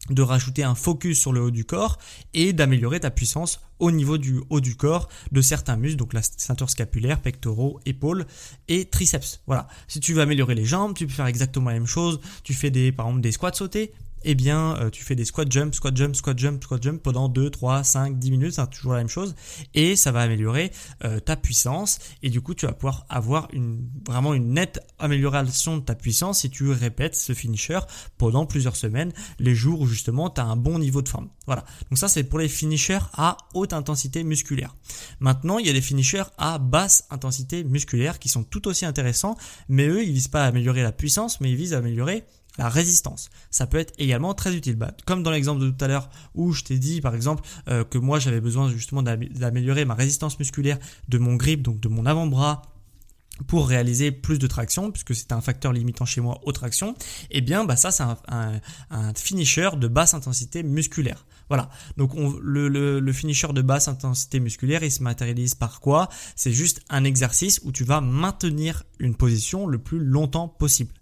de 0.09 0.21
rajouter 0.21 0.63
un 0.63 0.75
focus 0.75 1.19
sur 1.19 1.31
le 1.31 1.41
haut 1.41 1.51
du 1.51 1.63
corps 1.63 1.99
et 2.33 2.53
d'améliorer 2.53 2.99
ta 2.99 3.11
puissance 3.11 3.61
au 3.79 3.91
niveau 3.91 4.17
du 4.17 4.41
haut 4.49 4.59
du 4.59 4.75
corps 4.75 5.09
de 5.31 5.41
certains 5.41 5.75
muscles, 5.75 5.97
donc 5.97 6.13
la 6.13 6.21
ceinture 6.23 6.69
scapulaire, 6.69 7.21
pectoraux, 7.21 7.79
épaules 7.85 8.25
et 8.67 8.85
triceps. 8.85 9.41
Voilà. 9.47 9.67
Si 9.87 9.99
tu 9.99 10.13
veux 10.13 10.21
améliorer 10.21 10.55
les 10.55 10.65
jambes, 10.65 10.95
tu 10.95 11.05
peux 11.05 11.13
faire 11.13 11.27
exactement 11.27 11.69
la 11.69 11.75
même 11.75 11.87
chose. 11.87 12.19
Tu 12.43 12.53
fais 12.53 12.71
des, 12.71 12.91
par 12.91 13.07
exemple, 13.07 13.21
des 13.21 13.31
squats 13.31 13.53
sautés, 13.53 13.93
eh 14.23 14.35
bien, 14.35 14.77
euh, 14.77 14.89
tu 14.89 15.03
fais 15.03 15.15
des 15.15 15.25
squat 15.25 15.51
jump, 15.51 15.73
squat 15.73 15.95
jump, 15.95 16.15
squat 16.15 16.37
jump, 16.37 16.63
squat 16.63 16.81
jump 16.81 17.01
pendant 17.01 17.29
2, 17.29 17.49
3, 17.49 17.83
5, 17.83 18.19
10 18.19 18.31
minutes, 18.31 18.53
c'est 18.53 18.69
toujours 18.69 18.93
la 18.93 18.99
même 18.99 19.09
chose, 19.09 19.35
et 19.73 19.95
ça 19.95 20.11
va 20.11 20.21
améliorer 20.21 20.71
euh, 21.03 21.19
ta 21.19 21.35
puissance, 21.35 21.99
et 22.23 22.29
du 22.29 22.41
coup, 22.41 22.53
tu 22.53 22.65
vas 22.65 22.73
pouvoir 22.73 23.05
avoir 23.09 23.47
une, 23.53 23.89
vraiment 24.07 24.33
une 24.33 24.53
nette 24.53 24.79
amélioration 24.99 25.77
de 25.77 25.81
ta 25.81 25.95
puissance 25.95 26.39
si 26.39 26.49
tu 26.49 26.69
répètes 26.69 27.15
ce 27.15 27.33
finisher 27.33 27.79
pendant 28.17 28.45
plusieurs 28.45 28.75
semaines, 28.75 29.11
les 29.39 29.55
jours 29.55 29.81
où 29.81 29.87
justement 29.87 30.29
tu 30.29 30.41
as 30.41 30.45
un 30.45 30.55
bon 30.55 30.79
niveau 30.79 31.01
de 31.01 31.09
forme. 31.09 31.29
Voilà, 31.45 31.65
donc 31.89 31.97
ça 31.97 32.07
c'est 32.07 32.23
pour 32.23 32.39
les 32.39 32.47
finishers 32.47 32.99
à 33.13 33.37
haute 33.53 33.73
intensité 33.73 34.23
musculaire. 34.23 34.75
Maintenant, 35.19 35.57
il 35.57 35.65
y 35.65 35.69
a 35.69 35.73
des 35.73 35.81
finishers 35.81 36.23
à 36.37 36.59
basse 36.59 37.05
intensité 37.09 37.63
musculaire 37.63 38.19
qui 38.19 38.29
sont 38.29 38.43
tout 38.43 38.67
aussi 38.67 38.85
intéressants, 38.85 39.37
mais 39.67 39.87
eux, 39.87 40.03
ils 40.03 40.13
visent 40.13 40.27
pas 40.27 40.43
à 40.43 40.47
améliorer 40.47 40.83
la 40.83 40.91
puissance, 40.91 41.41
mais 41.41 41.49
ils 41.51 41.55
visent 41.55 41.73
à 41.73 41.77
améliorer 41.77 42.23
la 42.57 42.69
résistance. 42.69 43.29
Ça 43.49 43.67
peut 43.67 43.77
être 43.77 43.93
également 43.97 44.33
très 44.33 44.55
utile. 44.55 44.75
Bah, 44.75 44.91
comme 45.05 45.23
dans 45.23 45.31
l'exemple 45.31 45.61
de 45.61 45.69
tout 45.69 45.83
à 45.83 45.87
l'heure 45.87 46.09
où 46.35 46.51
je 46.51 46.63
t'ai 46.63 46.77
dit 46.77 47.01
par 47.01 47.15
exemple 47.15 47.43
euh, 47.69 47.83
que 47.83 47.97
moi 47.97 48.19
j'avais 48.19 48.41
besoin 48.41 48.69
justement 48.69 49.03
d'améliorer 49.03 49.85
ma 49.85 49.95
résistance 49.95 50.37
musculaire 50.39 50.77
de 51.09 51.17
mon 51.17 51.35
grip, 51.35 51.61
donc 51.61 51.79
de 51.79 51.87
mon 51.87 52.05
avant-bras 52.05 52.61
pour 53.47 53.67
réaliser 53.67 54.11
plus 54.11 54.37
de 54.37 54.45
traction, 54.45 54.91
puisque 54.91 55.15
c'est 55.15 55.31
un 55.31 55.41
facteur 55.41 55.73
limitant 55.73 56.05
chez 56.05 56.21
moi 56.21 56.39
aux 56.43 56.51
tractions, 56.51 56.91
et 57.31 57.37
eh 57.37 57.41
bien 57.41 57.63
bah 57.65 57.75
ça 57.75 57.89
c'est 57.89 58.03
un, 58.03 58.61
finisher 59.15 59.69
de 59.77 59.87
basse 59.87 60.13
intensité 60.13 60.61
musculaire. 60.61 61.25
Voilà, 61.49 61.69
donc 61.97 62.11
le, 62.41 63.11
finisher 63.11 63.47
de 63.51 63.61
basse 63.61 63.87
intensité 63.87 64.39
musculaire, 64.39 64.83
il 64.83 64.91
se 64.91 65.03
matérialise 65.03 65.55
par 65.55 65.81
quoi? 65.81 66.07
C'est 66.35 66.53
juste 66.53 66.81
un 66.89 67.03
exercice 67.03 67.59
où 67.63 67.71
tu 67.71 67.83
vas 67.83 67.99
maintenir 67.99 68.83
une 68.99 69.15
position 69.15 69.67
le 69.67 69.79
plus 69.79 69.99
longtemps 69.99 70.47
possible 70.47 70.93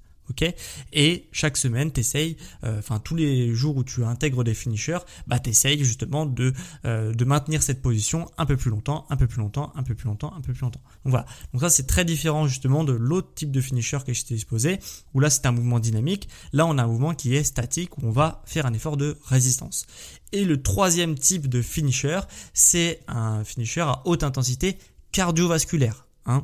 Et 0.94 1.28
chaque 1.32 1.58
semaine, 1.58 1.92
t'essayes, 1.92 2.38
euh, 2.64 2.80
enfin 2.80 3.00
tous 3.00 3.16
les 3.16 3.54
jours 3.54 3.78
où 3.78 3.84
tu 3.84 4.04
intègres 4.04 4.44
des 4.44 4.54
finishers, 4.54 5.00
bah 5.28 5.40
t'essayes 5.40 5.84
justement 5.84 6.26
de 6.26 6.54
euh, 6.86 7.14
de 7.14 7.26
maintenir 7.26 7.64
cette 7.64 7.82
position 7.82 8.30
un 8.38 8.46
peu 8.46 8.58
plus 8.58 8.70
longtemps, 8.70 9.06
un 9.10 9.18
peu 9.18 9.28
plus 9.28 9.40
longtemps, 9.40 9.72
un 9.76 9.84
peu 9.84 9.96
plus 9.96 10.08
longtemps, 10.08 10.34
un 10.36 10.42
peu 10.42 10.54
plus 10.54 10.62
longtemps. 10.62 10.82
Donc 11.06 11.12
voilà. 11.12 11.26
Donc 11.54 11.62
ça 11.62 11.70
c'est 11.70 11.88
très 11.88 12.06
différent 12.06 12.48
justement 12.48 12.84
de 12.84 12.94
l'autre 12.94 13.34
type 13.34 13.52
de 13.52 13.62
finisher 13.62 14.00
que 14.06 14.14
je 14.14 14.26
t'ai 14.26 14.36
exposé, 14.36 14.80
où 15.14 15.20
là 15.20 15.30
c'est 15.30 15.46
un 15.46 15.52
mouvement 15.52 15.80
dynamique. 15.80 16.30
Là 16.54 16.66
on 16.66 16.78
a 16.78 16.84
un 16.84 16.88
mouvement 16.88 17.14
qui 17.14 17.36
est 17.36 17.44
statique 17.44 17.98
où 17.98 18.02
on 18.04 18.12
va 18.12 18.42
faire 18.46 18.66
un 18.66 18.74
effort 18.74 18.98
de 18.98 19.18
résistance. 19.26 19.86
Et 20.32 20.46
le 20.46 20.62
troisième 20.62 21.18
type 21.18 21.48
de 21.48 21.62
finisher, 21.62 22.20
c'est 22.54 23.00
un 23.08 23.44
finisher 23.44 23.82
à 23.82 24.02
haute 24.06 24.24
intensité 24.24 24.78
cardiovasculaire. 25.12 26.06
Hein. 26.26 26.44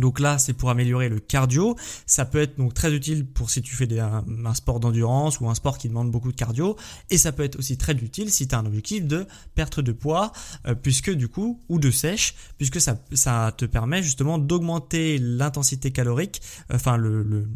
Donc 0.00 0.18
là, 0.18 0.38
c'est 0.38 0.54
pour 0.54 0.70
améliorer 0.70 1.08
le 1.08 1.20
cardio. 1.20 1.76
Ça 2.06 2.24
peut 2.24 2.40
être 2.40 2.56
donc 2.58 2.74
très 2.74 2.92
utile 2.92 3.26
pour 3.26 3.50
si 3.50 3.62
tu 3.62 3.76
fais 3.76 3.86
un, 3.98 4.54
sport 4.54 4.80
d'endurance 4.80 5.40
ou 5.40 5.48
un 5.48 5.54
sport 5.54 5.78
qui 5.78 5.88
demande 5.88 6.10
beaucoup 6.10 6.32
de 6.32 6.36
cardio. 6.36 6.76
Et 7.10 7.18
ça 7.18 7.32
peut 7.32 7.44
être 7.44 7.58
aussi 7.58 7.76
très 7.76 7.92
utile 7.92 8.30
si 8.30 8.48
tu 8.48 8.54
as 8.54 8.58
un 8.58 8.66
objectif 8.66 9.06
de 9.06 9.26
perte 9.54 9.80
de 9.80 9.92
poids, 9.92 10.32
euh, 10.66 10.74
puisque 10.74 11.10
du 11.10 11.28
coup, 11.28 11.60
ou 11.68 11.78
de 11.78 11.90
sèche, 11.90 12.34
puisque 12.56 12.80
ça, 12.80 12.96
te 13.56 13.64
permet 13.64 14.02
justement 14.02 14.38
d'augmenter 14.38 15.18
l'intensité 15.18 15.90
calorique, 15.90 16.40
enfin 16.72 16.96
le, 16.96 17.46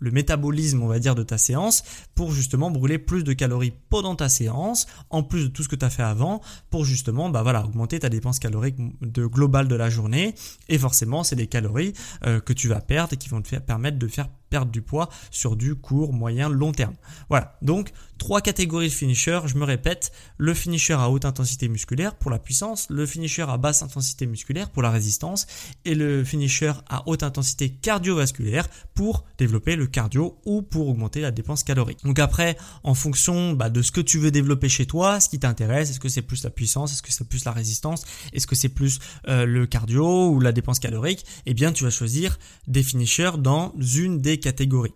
métabolisme, 0.00 0.82
on 0.82 0.86
va 0.86 0.98
dire, 0.98 1.14
de 1.14 1.22
ta 1.22 1.38
séance, 1.38 1.82
pour 2.14 2.32
justement 2.32 2.70
brûler 2.70 2.98
plus 2.98 3.24
de 3.24 3.32
calories 3.32 3.72
pendant 3.88 4.14
ta 4.14 4.28
séance, 4.28 4.86
en 5.10 5.22
plus 5.22 5.44
de 5.44 5.48
tout 5.48 5.62
ce 5.62 5.68
que 5.68 5.76
tu 5.76 5.84
as 5.84 5.90
fait 5.90 6.02
avant, 6.02 6.40
pour 6.70 6.84
justement, 6.84 7.30
bah 7.30 7.42
augmenter 7.64 7.98
ta 7.98 8.08
dépense 8.08 8.38
calorique 8.38 8.76
globale 9.02 9.66
de 9.66 9.74
la 9.74 9.90
journée. 9.90 10.34
Et 10.68 10.78
forcément, 10.78 11.24
c'est 11.24 11.36
des 11.36 11.46
calories 11.46 11.79
euh, 12.24 12.40
que 12.40 12.52
tu 12.52 12.68
vas 12.68 12.80
perdre 12.80 13.14
et 13.14 13.16
qui 13.16 13.28
vont 13.28 13.42
te 13.42 13.48
faire, 13.48 13.62
permettre 13.62 13.98
de 13.98 14.08
faire 14.08 14.28
perdre 14.50 14.70
du 14.70 14.82
poids 14.82 15.08
sur 15.30 15.56
du 15.56 15.76
court, 15.76 16.12
moyen, 16.12 16.48
long 16.48 16.72
terme. 16.72 16.94
Voilà, 17.28 17.56
donc 17.62 17.92
trois 18.18 18.42
catégories 18.42 18.88
de 18.88 18.92
finisher, 18.92 19.40
je 19.46 19.56
me 19.56 19.64
répète, 19.64 20.12
le 20.36 20.52
finisher 20.52 20.92
à 20.92 21.08
haute 21.08 21.24
intensité 21.24 21.68
musculaire 21.68 22.14
pour 22.14 22.30
la 22.30 22.38
puissance, 22.38 22.86
le 22.90 23.06
finisher 23.06 23.46
à 23.48 23.56
basse 23.56 23.82
intensité 23.82 24.26
musculaire 24.26 24.68
pour 24.70 24.82
la 24.82 24.90
résistance 24.90 25.46
et 25.84 25.94
le 25.94 26.22
finisher 26.24 26.72
à 26.88 27.08
haute 27.08 27.22
intensité 27.22 27.70
cardiovasculaire 27.70 28.68
pour 28.94 29.24
développer 29.38 29.76
le 29.76 29.86
cardio 29.86 30.38
ou 30.44 30.60
pour 30.60 30.88
augmenter 30.88 31.20
la 31.20 31.30
dépense 31.30 31.64
calorique. 31.64 32.04
Donc 32.04 32.18
après, 32.18 32.56
en 32.82 32.94
fonction 32.94 33.52
bah, 33.52 33.70
de 33.70 33.80
ce 33.80 33.92
que 33.92 34.00
tu 34.00 34.18
veux 34.18 34.30
développer 34.30 34.68
chez 34.68 34.86
toi, 34.86 35.20
ce 35.20 35.28
qui 35.28 35.38
t'intéresse, 35.38 35.90
est-ce 35.90 36.00
que 36.00 36.08
c'est 36.08 36.22
plus 36.22 36.44
la 36.44 36.50
puissance, 36.50 36.92
est-ce 36.92 37.02
que 37.02 37.12
c'est 37.12 37.28
plus 37.28 37.44
la 37.44 37.52
résistance, 37.52 38.04
est-ce 38.32 38.46
que 38.46 38.56
c'est 38.56 38.68
plus 38.68 38.98
euh, 39.28 39.46
le 39.46 39.66
cardio 39.66 40.28
ou 40.28 40.40
la 40.40 40.52
dépense 40.52 40.78
calorique, 40.78 41.24
eh 41.46 41.54
bien 41.54 41.72
tu 41.72 41.84
vas 41.84 41.90
choisir 41.90 42.38
des 42.66 42.82
finishers 42.82 43.38
dans 43.38 43.72
une 43.78 44.20
des 44.20 44.38
catégories. 44.40 44.94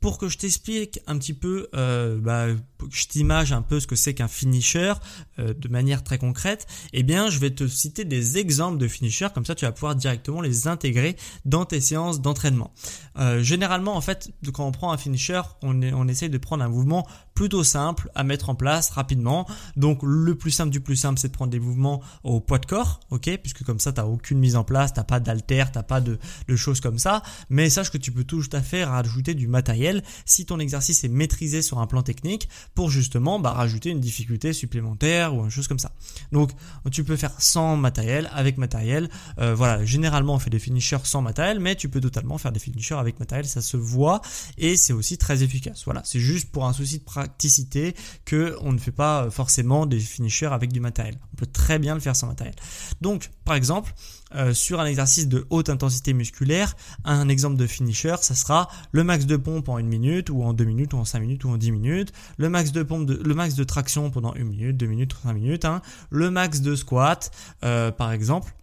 Pour 0.00 0.18
que 0.18 0.28
je 0.28 0.38
t'explique 0.38 1.00
un 1.06 1.18
petit 1.18 1.34
peu, 1.34 1.68
euh, 1.74 2.18
bah, 2.20 2.46
je 2.90 3.04
t'image 3.06 3.52
un 3.52 3.62
peu 3.62 3.80
ce 3.80 3.86
que 3.86 3.96
c'est 3.96 4.14
qu'un 4.14 4.28
finisher 4.28 4.92
euh, 5.38 5.54
de 5.54 5.68
manière 5.68 6.04
très 6.04 6.18
concrète, 6.18 6.66
eh 6.92 7.02
bien, 7.02 7.30
je 7.30 7.38
vais 7.38 7.50
te 7.50 7.66
citer 7.66 8.04
des 8.04 8.38
exemples 8.38 8.78
de 8.78 8.88
finishers, 8.88 9.28
comme 9.34 9.46
ça 9.46 9.54
tu 9.54 9.64
vas 9.64 9.72
pouvoir 9.72 9.96
directement 9.96 10.40
les 10.40 10.68
intégrer 10.68 11.16
dans 11.44 11.64
tes 11.64 11.80
séances 11.80 12.20
d'entraînement. 12.20 12.72
Euh, 13.18 13.42
généralement, 13.42 13.96
en 13.96 14.00
fait, 14.00 14.30
quand 14.52 14.66
on 14.66 14.72
prend 14.72 14.92
un 14.92 14.98
finisher, 14.98 15.40
on, 15.62 15.82
on 15.82 16.08
essaye 16.08 16.30
de 16.30 16.38
prendre 16.38 16.62
un 16.62 16.68
mouvement 16.68 17.06
plutôt 17.34 17.64
simple 17.64 18.10
à 18.14 18.24
mettre 18.24 18.50
en 18.50 18.54
place 18.54 18.90
rapidement. 18.90 19.46
Donc, 19.76 20.00
le 20.02 20.34
plus 20.34 20.50
simple 20.50 20.70
du 20.70 20.80
plus 20.80 20.96
simple, 20.96 21.18
c'est 21.18 21.28
de 21.28 21.32
prendre 21.32 21.50
des 21.50 21.60
mouvements 21.60 22.02
au 22.24 22.40
poids 22.40 22.58
de 22.58 22.66
corps, 22.66 23.00
ok 23.10 23.38
Puisque 23.42 23.64
comme 23.64 23.78
ça, 23.78 23.92
tu 23.92 24.00
n'as 24.00 24.06
aucune 24.06 24.38
mise 24.38 24.56
en 24.56 24.64
place, 24.64 24.92
t'as 24.92 25.04
pas 25.04 25.20
d'alter, 25.20 25.64
t'as 25.72 25.82
pas 25.82 26.00
de, 26.00 26.18
de, 26.48 26.56
choses 26.56 26.80
comme 26.80 26.98
ça. 26.98 27.22
Mais 27.50 27.70
sache 27.70 27.90
que 27.90 27.98
tu 27.98 28.10
peux 28.10 28.24
tout 28.24 28.42
à 28.52 28.60
fait 28.60 28.84
rajouter 28.84 29.34
du 29.34 29.46
matériel 29.46 29.85
si 30.24 30.46
ton 30.46 30.58
exercice 30.58 31.04
est 31.04 31.08
maîtrisé 31.08 31.62
sur 31.62 31.78
un 31.78 31.86
plan 31.86 32.02
technique 32.02 32.48
pour 32.74 32.90
justement 32.90 33.38
bah, 33.38 33.50
rajouter 33.50 33.90
une 33.90 34.00
difficulté 34.00 34.52
supplémentaire 34.52 35.34
ou 35.34 35.44
une 35.44 35.50
chose 35.50 35.68
comme 35.68 35.78
ça. 35.78 35.92
Donc 36.32 36.50
tu 36.90 37.04
peux 37.04 37.16
faire 37.16 37.34
sans 37.38 37.76
matériel, 37.76 38.30
avec 38.32 38.58
matériel. 38.58 39.08
Euh, 39.38 39.54
voilà, 39.54 39.84
généralement 39.84 40.34
on 40.34 40.38
fait 40.38 40.50
des 40.50 40.58
finishers 40.58 41.04
sans 41.04 41.22
matériel, 41.22 41.60
mais 41.60 41.74
tu 41.74 41.88
peux 41.88 42.00
totalement 42.00 42.38
faire 42.38 42.52
des 42.52 42.60
finishers 42.60 42.94
avec 42.94 43.18
matériel, 43.20 43.46
ça 43.46 43.62
se 43.62 43.76
voit 43.76 44.20
et 44.58 44.76
c'est 44.76 44.92
aussi 44.92 45.18
très 45.18 45.42
efficace. 45.42 45.82
Voilà, 45.84 46.02
c'est 46.04 46.20
juste 46.20 46.50
pour 46.50 46.66
un 46.66 46.72
souci 46.72 46.98
de 46.98 47.04
praticité 47.04 47.94
que 48.24 48.56
on 48.60 48.72
ne 48.72 48.78
fait 48.78 48.92
pas 48.92 49.30
forcément 49.30 49.86
des 49.86 50.00
finishers 50.00 50.46
avec 50.46 50.72
du 50.72 50.80
matériel. 50.80 51.18
On 51.32 51.36
peut 51.36 51.46
très 51.46 51.78
bien 51.78 51.94
le 51.94 52.00
faire 52.00 52.16
sans 52.16 52.26
matériel. 52.26 52.54
Donc 53.00 53.30
par 53.44 53.54
exemple, 53.54 53.94
euh, 54.36 54.54
sur 54.54 54.80
un 54.80 54.86
exercice 54.86 55.28
de 55.28 55.46
haute 55.50 55.70
intensité 55.70 56.12
musculaire, 56.12 56.76
un 57.04 57.28
exemple 57.28 57.56
de 57.56 57.66
finisher, 57.66 58.16
ça 58.20 58.34
sera 58.34 58.68
le 58.92 59.04
max 59.04 59.26
de 59.26 59.36
pompe 59.36 59.68
en 59.68 59.78
une 59.78 59.88
minute, 59.88 60.30
ou 60.30 60.42
en 60.42 60.52
deux 60.52 60.64
minutes, 60.64 60.92
ou 60.92 60.98
en 60.98 61.04
cinq 61.04 61.20
minutes, 61.20 61.44
ou 61.44 61.50
en 61.50 61.56
dix 61.56 61.72
minutes, 61.72 62.12
le 62.36 62.48
max 62.48 62.72
de 62.72 62.82
pompe, 62.82 63.10
le 63.10 63.34
max 63.34 63.54
de 63.54 63.64
traction 63.64 64.10
pendant 64.10 64.34
une 64.34 64.48
minute, 64.48 64.76
deux 64.76 64.86
minutes, 64.86 65.14
cinq 65.22 65.32
minutes, 65.32 65.64
hein, 65.64 65.80
le 66.10 66.30
max 66.30 66.60
de 66.60 66.74
squat, 66.74 67.30
euh, 67.64 67.90
par 67.90 68.12
exemple. 68.12 68.54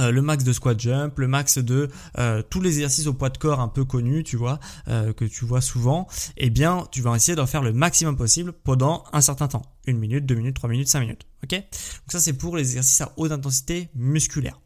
Euh, 0.00 0.12
le 0.12 0.22
max 0.22 0.44
de 0.44 0.52
squat 0.52 0.78
jump, 0.78 1.18
le 1.18 1.26
max 1.26 1.58
de 1.58 1.90
tous 2.50 2.60
les 2.60 2.76
exercices 2.76 3.08
au 3.08 3.14
poids 3.14 3.30
de 3.30 3.38
corps 3.38 3.58
un 3.58 3.66
peu 3.66 3.84
connus, 3.84 4.22
tu 4.22 4.36
vois, 4.36 4.60
que 4.86 5.24
tu 5.24 5.44
vois 5.44 5.60
souvent, 5.60 6.06
eh 6.36 6.50
bien, 6.50 6.86
tu 6.92 7.02
vas 7.02 7.16
essayer 7.16 7.34
d'en 7.34 7.48
faire 7.48 7.62
le 7.62 7.72
maximum 7.72 8.16
possible 8.16 8.52
pendant 8.52 9.02
un 9.12 9.20
certain 9.20 9.48
temps. 9.48 9.62
Une 9.88 9.98
minute, 9.98 10.26
deux 10.26 10.34
minutes, 10.34 10.54
trois 10.54 10.68
minutes, 10.68 10.88
cinq 10.88 11.00
minutes. 11.00 11.26
Ok? 11.42 11.52
Donc 11.52 12.08
ça 12.08 12.20
c'est 12.20 12.34
pour 12.34 12.58
les 12.58 12.62
exercices 12.62 13.00
à 13.00 13.14
haute 13.16 13.32
intensité 13.32 13.88
musculaire. 13.94 14.60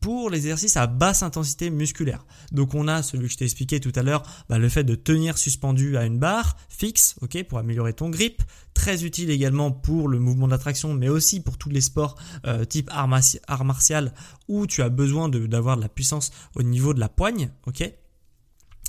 Pour 0.00 0.30
les 0.30 0.38
exercices 0.38 0.78
à 0.78 0.86
basse 0.86 1.22
intensité 1.22 1.68
musculaire. 1.68 2.24
Donc 2.50 2.74
on 2.74 2.88
a 2.88 3.02
celui 3.02 3.26
que 3.26 3.32
je 3.32 3.36
t'ai 3.36 3.44
expliqué 3.44 3.78
tout 3.78 3.92
à 3.94 4.02
l'heure, 4.02 4.22
bah, 4.48 4.58
le 4.58 4.70
fait 4.70 4.84
de 4.84 4.94
tenir 4.94 5.36
suspendu 5.36 5.98
à 5.98 6.06
une 6.06 6.18
barre 6.18 6.56
fixe, 6.70 7.14
ok, 7.20 7.44
pour 7.44 7.58
améliorer 7.58 7.92
ton 7.92 8.08
grip. 8.08 8.42
Très 8.72 9.04
utile 9.04 9.28
également 9.30 9.70
pour 9.70 10.08
le 10.08 10.18
mouvement 10.18 10.48
d'attraction, 10.48 10.94
mais 10.94 11.10
aussi 11.10 11.40
pour 11.40 11.58
tous 11.58 11.68
les 11.68 11.82
sports 11.82 12.16
euh, 12.46 12.64
type 12.64 12.88
art, 12.90 13.06
martial 13.64 14.14
où 14.48 14.66
tu 14.66 14.80
as 14.82 14.88
besoin 14.88 15.28
d'avoir 15.28 15.76
de, 15.76 15.80
de 15.80 15.84
la 15.84 15.90
puissance 15.90 16.30
au 16.54 16.62
niveau 16.62 16.94
de 16.94 17.00
la 17.00 17.10
poigne, 17.10 17.50
ok? 17.66 17.92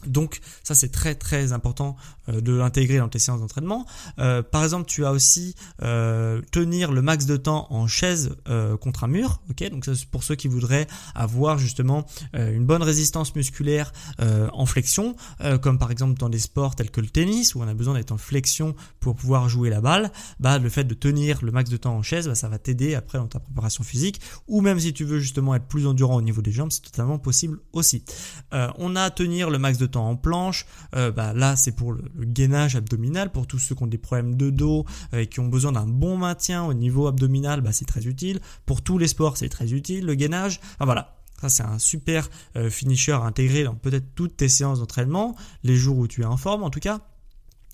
Donc 0.05 0.39
ça 0.63 0.75
c'est 0.75 0.91
très 0.91 1.15
très 1.15 1.51
important 1.51 1.95
euh, 2.29 2.41
de 2.41 2.53
l'intégrer 2.53 2.97
dans 2.97 3.09
tes 3.09 3.19
séances 3.19 3.41
d'entraînement. 3.41 3.85
Euh, 4.17 4.41
par 4.41 4.63
exemple, 4.63 4.85
tu 4.87 5.05
as 5.05 5.11
aussi 5.11 5.55
euh, 5.81 6.41
tenir 6.51 6.91
le 6.91 7.01
max 7.01 7.25
de 7.25 7.37
temps 7.37 7.67
en 7.69 7.87
chaise 7.87 8.35
contre 8.81 9.03
un 9.03 9.07
mur. 9.07 9.41
Ok, 9.49 9.67
donc 9.69 9.85
c'est 9.85 10.05
pour 10.05 10.23
ceux 10.23 10.35
qui 10.35 10.47
voudraient 10.47 10.87
avoir 11.15 11.57
justement 11.57 12.05
une 12.33 12.65
bonne 12.65 12.81
résistance 12.81 13.35
musculaire 13.35 13.91
en 14.19 14.65
flexion, 14.65 15.15
comme 15.61 15.77
par 15.77 15.91
exemple 15.91 16.17
dans 16.19 16.29
des 16.29 16.39
sports 16.39 16.75
tels 16.75 16.89
que 16.89 17.01
le 17.01 17.07
tennis 17.07 17.55
où 17.55 17.61
on 17.61 17.67
a 17.67 17.73
besoin 17.73 17.93
d'être 17.93 18.11
en 18.11 18.17
flexion 18.17 18.75
pour 18.99 19.15
pouvoir 19.15 19.49
jouer 19.49 19.69
la 19.69 19.81
balle. 19.81 20.11
Bah 20.39 20.57
le 20.57 20.69
fait 20.69 20.83
de 20.83 20.93
tenir 20.93 21.43
le 21.43 21.51
max 21.51 21.69
de 21.69 21.77
temps 21.77 21.95
en 21.95 22.01
chaise, 22.01 22.27
bah, 22.27 22.35
ça 22.35 22.49
va 22.49 22.57
t'aider 22.57 22.95
après 22.95 23.17
dans 23.17 23.27
ta 23.27 23.39
préparation 23.39 23.83
physique. 23.83 24.19
Ou 24.47 24.61
même 24.61 24.79
si 24.79 24.93
tu 24.93 25.03
veux 25.03 25.19
justement 25.19 25.55
être 25.55 25.65
plus 25.65 25.87
endurant 25.87 26.15
au 26.15 26.21
niveau 26.21 26.41
des 26.41 26.51
jambes, 26.51 26.71
c'est 26.71 26.83
totalement 26.83 27.19
possible 27.19 27.59
aussi. 27.73 28.03
on 28.51 28.95
a 28.95 29.09
tenir 29.09 29.49
le 29.49 29.59
max 29.59 29.77
de 29.77 29.85
temps 29.89 30.09
en 30.09 30.15
planche. 30.15 30.65
bah 30.93 31.33
là 31.33 31.55
c'est 31.55 31.71
pour 31.71 31.93
le 31.93 32.03
gainage 32.19 32.75
abdominal 32.75 33.31
pour 33.31 33.47
tous 33.47 33.59
ceux 33.59 33.75
qui 33.75 33.83
ont 33.83 33.87
des 33.87 33.97
problèmes 33.97 34.35
de 34.35 34.49
dos 34.49 34.85
et 35.13 35.27
qui 35.27 35.39
ont 35.39 35.47
besoin 35.47 35.71
d'un 35.71 35.87
bon 35.87 36.17
maintien 36.17 36.63
au 36.63 36.73
niveau 36.73 37.07
abdominal, 37.07 37.61
bah, 37.61 37.71
c'est 37.71 37.85
très 37.85 38.05
utile. 38.07 38.39
Pour 38.65 38.81
tous 38.81 38.97
les 38.97 39.07
sports, 39.07 39.37
c'est 39.37 39.49
très 39.49 39.73
utile 39.73 40.05
le 40.05 40.15
gainage. 40.15 40.59
Enfin 40.75 40.85
voilà, 40.85 41.19
ça, 41.41 41.49
c'est 41.49 41.63
un 41.63 41.79
super 41.79 42.29
euh, 42.55 42.69
finisher 42.69 43.13
intégré 43.13 43.63
dans 43.63 43.75
peut-être 43.75 44.13
toutes 44.15 44.37
tes 44.37 44.49
séances 44.49 44.79
d'entraînement, 44.79 45.35
les 45.63 45.75
jours 45.75 45.97
où 45.97 46.07
tu 46.07 46.21
es 46.21 46.25
en 46.25 46.37
forme 46.37 46.63
en 46.63 46.69
tout 46.69 46.79
cas. 46.79 46.99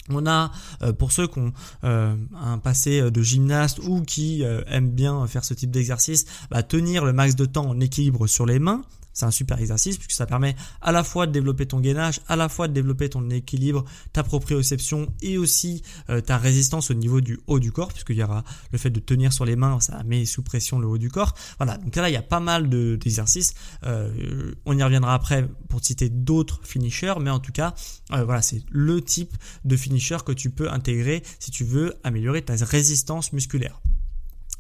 On 0.09 0.27
a, 0.27 0.51
euh, 0.83 0.93
pour 0.93 1.11
ceux 1.11 1.27
qui 1.27 1.39
ont 1.39 1.51
euh, 1.83 2.15
un 2.35 2.59
passé 2.59 3.09
de 3.09 3.21
gymnaste 3.23 3.79
ou 3.79 4.03
qui 4.03 4.43
aiment 4.43 4.91
bien 4.91 5.25
faire 5.27 5.43
ce 5.43 5.55
type 5.55 5.71
d'exercice, 5.71 6.25
bah, 6.51 6.61
tenir 6.61 7.05
le 7.05 7.13
max 7.13 7.35
de 7.35 7.45
temps 7.45 7.67
en 7.67 7.79
équilibre 7.79 8.27
sur 8.27 8.45
les 8.45 8.59
mains. 8.59 8.83
C'est 9.15 9.25
un 9.25 9.31
super 9.31 9.59
exercice 9.59 9.97
puisque 9.97 10.11
ça 10.11 10.27
permet 10.27 10.55
à 10.81 10.91
la 10.91 11.03
fois 11.03 11.25
de 11.25 11.31
développer 11.31 11.65
ton 11.65 11.79
gainage, 11.79 12.21
à 12.27 12.35
la 12.35 12.49
fois 12.49 12.67
de 12.67 12.73
développer 12.73 13.09
ton 13.09 13.27
équilibre, 13.29 13.85
ta 14.13 14.21
proprioception 14.21 15.11
et 15.21 15.37
aussi 15.37 15.81
euh, 16.09 16.21
ta 16.21 16.37
résistance 16.37 16.91
au 16.91 16.93
niveau 16.93 17.21
du 17.21 17.39
haut 17.47 17.59
du 17.59 17.71
corps 17.71 17.87
puisqu'il 17.87 18.17
y 18.17 18.23
aura 18.23 18.43
le 18.71 18.77
fait 18.77 18.89
de 18.89 18.99
tenir 18.99 19.33
sur 19.33 19.45
les 19.45 19.55
mains, 19.55 19.79
ça 19.79 20.03
met 20.03 20.25
sous 20.25 20.43
pression 20.43 20.77
le 20.77 20.87
haut 20.87 20.97
du 20.97 21.09
corps. 21.09 21.33
Voilà, 21.57 21.77
donc 21.77 21.95
là 21.95 22.09
il 22.09 22.13
y 22.13 22.17
a 22.17 22.21
pas 22.21 22.41
mal 22.41 22.69
d'exercices. 22.69 23.53
Euh, 23.85 24.53
on 24.65 24.77
y 24.77 24.83
reviendra 24.83 25.13
après 25.13 25.47
pour 25.69 25.83
citer 25.83 26.09
d'autres 26.09 26.59
finishers, 26.63 27.15
mais 27.21 27.29
en 27.29 27.39
tout 27.39 27.53
cas, 27.53 27.73
euh, 28.11 28.25
voilà, 28.25 28.41
c'est 28.41 28.63
le 28.69 29.01
type 29.01 29.35
de 29.63 29.77
finisher 29.77 30.17
que 30.25 30.33
tu 30.33 30.49
peux 30.49 30.69
intégrer 30.69 31.23
si 31.39 31.51
tu 31.51 31.63
veux 31.63 31.95
améliorer 32.03 32.41
ta 32.41 32.55
résistance 32.55 33.31
musculaire. 33.31 33.79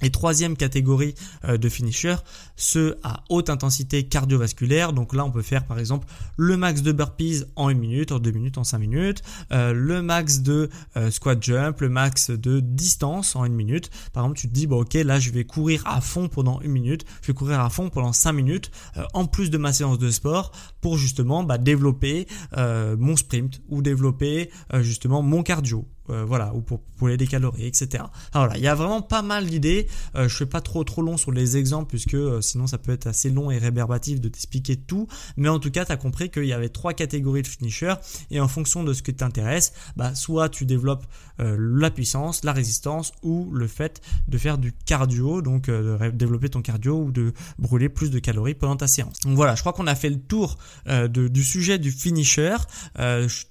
Et 0.01 0.09
troisième 0.09 0.57
catégorie 0.57 1.15
euh, 1.45 1.57
de 1.57 1.69
finisher, 1.69 2.15
ceux 2.57 2.99
à 3.01 3.23
haute 3.29 3.49
intensité 3.49 4.03
cardiovasculaire. 4.03 4.91
Donc 4.91 5.15
là, 5.15 5.23
on 5.23 5.31
peut 5.31 5.41
faire 5.41 5.65
par 5.65 5.79
exemple 5.79 6.05
le 6.35 6.57
max 6.57 6.81
de 6.81 6.91
burpees 6.91 7.45
en 7.55 7.69
une 7.69 7.79
minute, 7.79 8.11
en 8.11 8.19
deux 8.19 8.31
minutes, 8.31 8.57
en 8.57 8.65
cinq 8.65 8.79
minutes, 8.79 9.23
euh, 9.53 9.71
le 9.71 10.01
max 10.01 10.41
de 10.41 10.69
euh, 10.97 11.09
squat 11.11 11.41
jump, 11.41 11.79
le 11.79 11.87
max 11.87 12.29
de 12.29 12.59
distance 12.59 13.37
en 13.37 13.45
une 13.45 13.55
minute. 13.55 13.89
Par 14.11 14.25
exemple, 14.25 14.37
tu 14.37 14.49
te 14.49 14.53
dis, 14.53 14.67
bon 14.67 14.81
ok, 14.81 14.95
là 14.95 15.19
je 15.19 15.29
vais 15.31 15.45
courir 15.45 15.81
à 15.85 16.01
fond 16.01 16.27
pendant 16.27 16.59
une 16.59 16.71
minute, 16.71 17.05
je 17.21 17.27
vais 17.27 17.33
courir 17.33 17.61
à 17.61 17.69
fond 17.69 17.89
pendant 17.89 18.11
cinq 18.11 18.33
minutes, 18.33 18.71
en 19.13 19.25
plus 19.25 19.49
de 19.49 19.57
ma 19.57 19.71
séance 19.71 19.97
de 19.97 20.11
sport, 20.11 20.51
pour 20.81 20.97
justement 20.97 21.43
bah, 21.43 21.57
développer 21.57 22.27
mon 22.55 23.15
sprint 23.15 23.61
ou 23.69 23.81
développer 23.81 24.49
justement 24.81 25.21
mon 25.21 25.41
cardio. 25.43 25.87
Euh, 26.11 26.23
voilà, 26.23 26.53
ou 26.53 26.61
pour 26.61 26.81
brûler 26.99 27.17
des 27.17 27.25
calories, 27.25 27.65
etc. 27.65 28.03
Alors 28.31 28.45
voilà, 28.45 28.57
il 28.57 28.63
y 28.63 28.67
a 28.67 28.75
vraiment 28.75 29.01
pas 29.01 29.23
mal 29.23 29.47
d'idées. 29.47 29.87
Euh, 30.15 30.27
je 30.27 30.35
fais 30.35 30.45
pas 30.45 30.61
trop 30.61 30.83
trop 30.83 31.01
long 31.01 31.17
sur 31.17 31.31
les 31.31 31.57
exemples 31.57 31.89
puisque 31.89 32.13
euh, 32.13 32.41
sinon 32.41 32.67
ça 32.67 32.77
peut 32.77 32.91
être 32.91 33.07
assez 33.07 33.31
long 33.31 33.49
et 33.49 33.57
rébarbatif 33.57 34.21
de 34.21 34.29
t'expliquer 34.29 34.75
tout. 34.75 35.07
Mais 35.35 35.49
en 35.49 35.57
tout 35.57 35.71
cas, 35.71 35.83
tu 35.83 35.91
as 35.91 35.97
compris 35.97 36.29
qu'il 36.29 36.45
y 36.45 36.53
avait 36.53 36.69
trois 36.69 36.93
catégories 36.93 37.41
de 37.41 37.47
finishers 37.47 37.95
et 38.29 38.39
en 38.39 38.47
fonction 38.47 38.83
de 38.83 38.93
ce 38.93 39.01
qui 39.01 39.15
t'intéresse, 39.15 39.73
bah 39.95 40.13
soit 40.13 40.49
tu 40.49 40.65
développes 40.65 41.05
la 41.37 41.91
puissance, 41.91 42.45
la 42.45 42.53
résistance 42.53 43.11
ou 43.21 43.51
le 43.51 43.67
fait 43.67 44.01
de 44.29 44.37
faire 44.37 44.57
du 44.57 44.71
cardio, 44.71 45.41
donc 45.41 45.69
de 45.69 45.97
développer 46.11 46.47
ton 46.47 46.61
cardio 46.61 47.01
ou 47.01 47.11
de 47.11 47.33
brûler 47.59 47.89
plus 47.89 48.09
de 48.09 48.19
calories 48.19 48.53
pendant 48.53 48.77
ta 48.77 48.87
séance. 48.87 49.19
Donc 49.25 49.35
voilà, 49.35 49.55
je 49.55 49.59
crois 49.59 49.73
qu'on 49.73 49.87
a 49.87 49.95
fait 49.95 50.09
le 50.09 50.19
tour 50.19 50.57
du 50.87 51.43
sujet 51.43 51.77
du 51.77 51.91
finisher. 51.91 52.55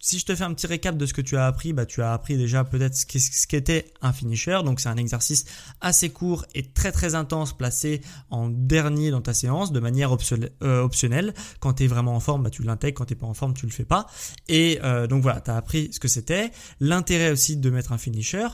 si 0.00 0.18
je 0.18 0.24
te 0.24 0.34
fais 0.34 0.44
un 0.44 0.54
petit 0.54 0.66
récap 0.66 0.96
de 0.96 1.04
ce 1.04 1.12
que 1.12 1.20
tu 1.20 1.36
as 1.36 1.46
appris, 1.46 1.74
bah 1.74 1.84
tu 1.84 2.00
as 2.00 2.14
appris 2.14 2.38
déjà 2.44 2.62
peut-être 2.62 2.94
ce 2.94 3.46
qu'était 3.46 3.92
un 4.02 4.12
finisher. 4.12 4.60
Donc 4.64 4.80
c'est 4.80 4.90
un 4.90 4.96
exercice 4.96 5.46
assez 5.80 6.10
court 6.10 6.44
et 6.54 6.62
très 6.62 6.92
très 6.92 7.14
intense 7.14 7.56
placé 7.56 8.02
en 8.30 8.50
dernier 8.50 9.10
dans 9.10 9.22
ta 9.22 9.32
séance 9.32 9.72
de 9.72 9.80
manière 9.80 10.14
euh, 10.62 10.82
optionnelle. 10.82 11.32
Quand 11.60 11.74
tu 11.74 11.84
es 11.84 11.86
vraiment 11.86 12.14
en 12.14 12.20
forme, 12.20 12.42
bah, 12.42 12.50
tu 12.50 12.62
l'intègres. 12.62 12.98
Quand 12.98 13.06
tu 13.06 13.16
pas 13.16 13.26
en 13.26 13.34
forme, 13.34 13.54
tu 13.54 13.66
le 13.66 13.72
fais 13.72 13.84
pas. 13.86 14.06
Et 14.48 14.78
euh, 14.82 15.06
donc 15.06 15.22
voilà, 15.22 15.40
tu 15.40 15.50
as 15.50 15.56
appris 15.56 15.90
ce 15.92 16.00
que 16.00 16.08
c'était. 16.08 16.50
L'intérêt 16.80 17.30
aussi 17.30 17.56
de 17.56 17.70
mettre 17.70 17.92
un 17.92 17.98
finisher. 17.98 18.46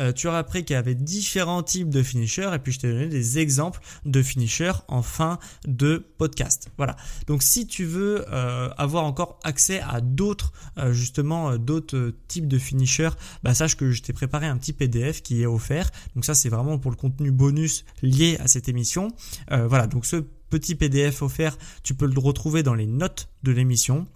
Euh, 0.00 0.12
tu 0.12 0.26
auras 0.26 0.38
appris 0.38 0.64
qu'il 0.64 0.74
y 0.74 0.78
avait 0.78 0.94
différents 0.94 1.62
types 1.62 1.90
de 1.90 2.02
finishers 2.02 2.50
et 2.52 2.58
puis 2.58 2.72
je 2.72 2.80
t'ai 2.80 2.92
donné 2.92 3.06
des 3.06 3.38
exemples 3.38 3.80
de 4.04 4.22
finishers 4.22 4.72
en 4.88 5.02
fin 5.02 5.38
de 5.66 6.04
podcast. 6.18 6.68
Voilà. 6.76 6.96
Donc 7.28 7.42
si 7.42 7.66
tu 7.66 7.84
veux 7.84 8.24
avoir 8.76 9.04
encore 9.04 9.38
accès 9.44 9.80
à 9.80 10.00
d'autres 10.00 10.52
justement 10.90 11.56
d'autres 11.56 12.12
types 12.28 12.48
de 12.48 12.58
finishers 12.58 13.10
bah 13.42 13.54
sache 13.54 13.76
que 13.76 13.90
je 13.90 14.02
t'ai 14.02 14.12
préparé 14.12 14.46
un 14.46 14.56
petit 14.56 14.72
PDF 14.72 15.22
qui 15.22 15.42
est 15.42 15.46
offert. 15.46 15.90
Donc 16.14 16.24
ça 16.24 16.34
c'est 16.34 16.48
vraiment 16.48 16.78
pour 16.78 16.90
le 16.90 16.96
contenu 16.96 17.30
bonus 17.30 17.84
lié 18.02 18.36
à 18.40 18.48
cette 18.48 18.68
émission. 18.68 19.08
Euh, 19.52 19.66
voilà, 19.66 19.86
donc 19.86 20.06
ce 20.06 20.16
petit 20.50 20.74
PDF 20.74 21.22
offert, 21.22 21.56
tu 21.82 21.94
peux 21.94 22.06
le 22.06 22.18
retrouver 22.18 22.62
dans 22.62 22.74
les 22.74 22.86
notes 22.86 23.28
de 23.42 23.52
l'émission 23.52 24.06